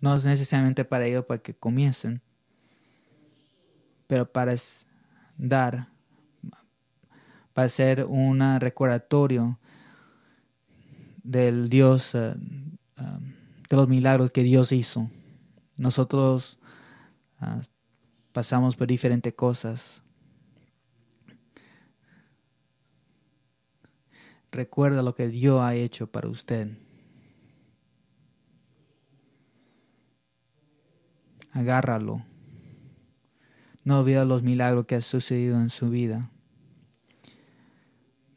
no 0.00 0.16
es 0.16 0.24
necesariamente 0.24 0.84
para 0.84 1.06
ellos 1.06 1.24
para 1.24 1.42
que 1.42 1.54
comiencen, 1.54 2.22
pero 4.06 4.30
para 4.30 4.54
dar, 5.36 5.88
para 7.52 7.68
ser 7.68 8.04
un 8.04 8.60
recordatorio 8.60 9.58
del 11.26 11.68
Dios, 11.68 12.14
eh, 12.14 12.34
eh, 12.96 13.02
de 13.68 13.76
los 13.76 13.88
milagros 13.88 14.30
que 14.30 14.42
Dios 14.42 14.72
hizo. 14.72 15.10
Nosotros 15.76 16.58
ah, 17.40 17.60
pasamos 18.32 18.76
por 18.76 18.86
diferentes 18.86 19.34
cosas. 19.34 20.02
Recuerda 24.50 25.02
lo 25.02 25.14
que 25.14 25.28
Dios 25.28 25.60
ha 25.60 25.74
hecho 25.74 26.06
para 26.06 26.28
usted. 26.28 26.76
agárralo. 31.56 32.22
No 33.84 34.00
olvida 34.00 34.24
los 34.24 34.42
milagros 34.42 34.86
que 34.86 34.96
han 34.96 35.02
sucedido 35.02 35.60
en 35.60 35.70
su 35.70 35.90
vida. 35.90 36.30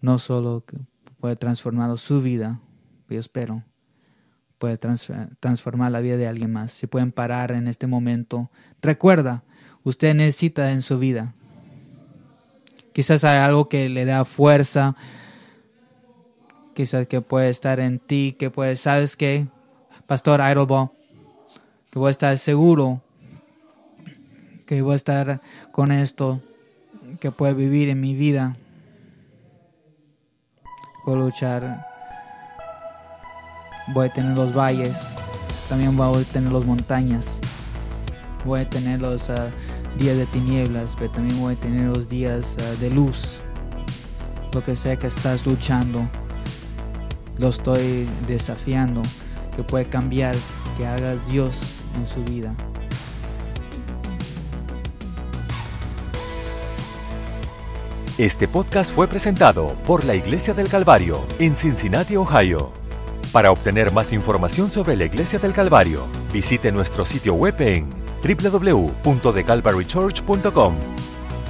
No 0.02 0.20
solo 0.20 0.64
puede 1.20 1.36
transformar 1.36 1.98
su 1.98 2.22
vida, 2.22 2.62
yo 3.16 3.20
espero, 3.20 3.64
puede 4.58 4.78
transformar 4.78 5.92
la 5.92 6.00
vida 6.00 6.18
de 6.18 6.28
alguien 6.28 6.52
más. 6.52 6.72
Si 6.72 6.88
pueden 6.88 7.12
parar 7.12 7.52
en 7.52 7.68
este 7.68 7.88
momento, 7.88 8.50
recuerda, 8.82 9.44
usted 9.84 10.14
necesita 10.14 10.72
en 10.72 10.82
su 10.82 11.00
vida. 11.00 11.34
Quizás 12.94 13.24
hay 13.24 13.40
algo 13.40 13.70
que 13.70 13.88
le 13.90 14.06
da 14.06 14.26
fuerza, 14.26 14.96
quizás 16.74 17.08
que 17.08 17.22
puede 17.22 17.50
estar 17.50 17.80
en 17.80 18.00
ti, 18.00 18.36
que 18.38 18.50
puede, 18.50 18.76
¿sabes 18.76 19.16
qué? 19.16 19.48
Pastor 20.08 20.40
Idleball, 20.40 20.90
que 21.92 22.00
voy 22.00 22.10
a 22.10 22.12
estar 22.12 22.38
seguro 22.38 23.02
que 24.70 24.84
voy 24.84 24.94
a 24.94 24.98
estar 24.98 25.42
con 25.72 25.92
esto, 25.92 26.42
que 27.20 27.32
puedo 27.32 27.56
vivir 27.56 27.90
en 27.90 28.00
mi 28.00 28.14
vida. 28.14 28.56
Puedo 31.04 31.18
luchar. 31.18 31.89
Voy 33.92 34.08
a 34.08 34.14
tener 34.14 34.38
los 34.38 34.56
valles, 34.56 34.98
también 35.68 35.98
voy 35.98 36.22
a 36.22 36.26
tener 36.26 36.52
las 36.52 36.64
montañas. 36.64 37.40
Voy 38.46 38.62
a 38.62 38.70
tener 38.70 39.02
los 39.02 39.30
ah, 39.32 39.50
días 39.98 40.16
de 40.16 40.28
tinieblas, 40.28 40.92
pero 40.98 41.12
también 41.12 41.40
voy 41.40 41.56
a 41.56 41.58
tener 41.58 41.96
los 41.96 42.08
días 42.08 42.46
ah, 42.60 42.80
de 42.80 42.92
luz. 42.92 43.40
Lo 44.54 44.64
que 44.64 44.76
sea 44.76 44.96
que 44.96 45.08
estás 45.08 45.46
luchando, 45.46 46.08
lo 47.38 47.50
estoy 47.50 48.08
desafiando, 48.28 49.02
que 49.56 49.64
puede 49.64 49.86
cambiar, 49.86 50.36
que 50.78 50.86
haga 50.86 51.16
Dios 51.28 51.60
en 51.96 52.08
su 52.08 52.24
vida. 52.24 52.54
Este 58.20 58.48
podcast 58.48 58.94
fue 58.94 59.08
presentado 59.08 59.70
por 59.88 60.04
la 60.04 60.14
Iglesia 60.14 60.54
del 60.54 60.68
Calvario 60.68 61.26
en 61.40 61.56
Cincinnati, 61.56 62.18
Ohio. 62.18 62.72
Para 63.32 63.52
obtener 63.52 63.92
más 63.92 64.12
información 64.12 64.72
sobre 64.72 64.96
la 64.96 65.06
Iglesia 65.06 65.38
del 65.38 65.54
Calvario, 65.54 66.08
visite 66.34 66.72
nuestro 66.72 67.06
sitio 67.06 67.36
web 67.36 67.62
en 67.62 67.88
www.thecalvarychurch.com. 68.24 70.76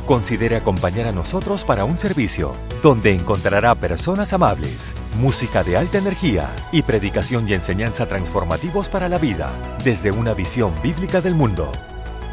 Considere 0.05 0.57
acompañar 0.57 1.07
a 1.07 1.13
nosotros 1.13 1.63
para 1.63 1.85
un 1.85 1.95
servicio 1.95 2.53
donde 2.83 3.13
encontrará 3.13 3.75
personas 3.75 4.33
amables, 4.33 4.93
música 5.19 5.63
de 5.63 5.77
alta 5.77 5.99
energía 5.99 6.49
y 6.73 6.81
predicación 6.81 7.47
y 7.47 7.53
enseñanza 7.53 8.07
transformativos 8.07 8.89
para 8.89 9.07
la 9.07 9.17
vida 9.17 9.49
desde 9.85 10.11
una 10.11 10.33
visión 10.33 10.73
bíblica 10.83 11.21
del 11.21 11.35
mundo. 11.35 11.71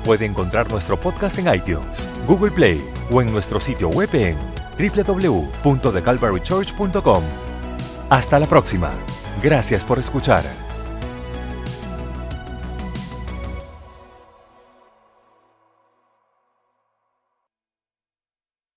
Puede 0.04 0.24
encontrar 0.24 0.68
nuestro 0.70 0.98
podcast 0.98 1.38
en 1.38 1.54
iTunes, 1.54 2.08
Google 2.26 2.50
Play 2.50 2.84
o 3.12 3.22
en 3.22 3.30
nuestro 3.30 3.60
sitio 3.60 3.90
web 3.90 4.12
en 4.12 4.36
www.thecalvarychurch.com. 4.76 7.22
Hasta 8.10 8.40
la 8.40 8.46
próxima. 8.46 8.90
Gracias 9.42 9.84
por 9.84 9.98
escuchar. 9.98 10.65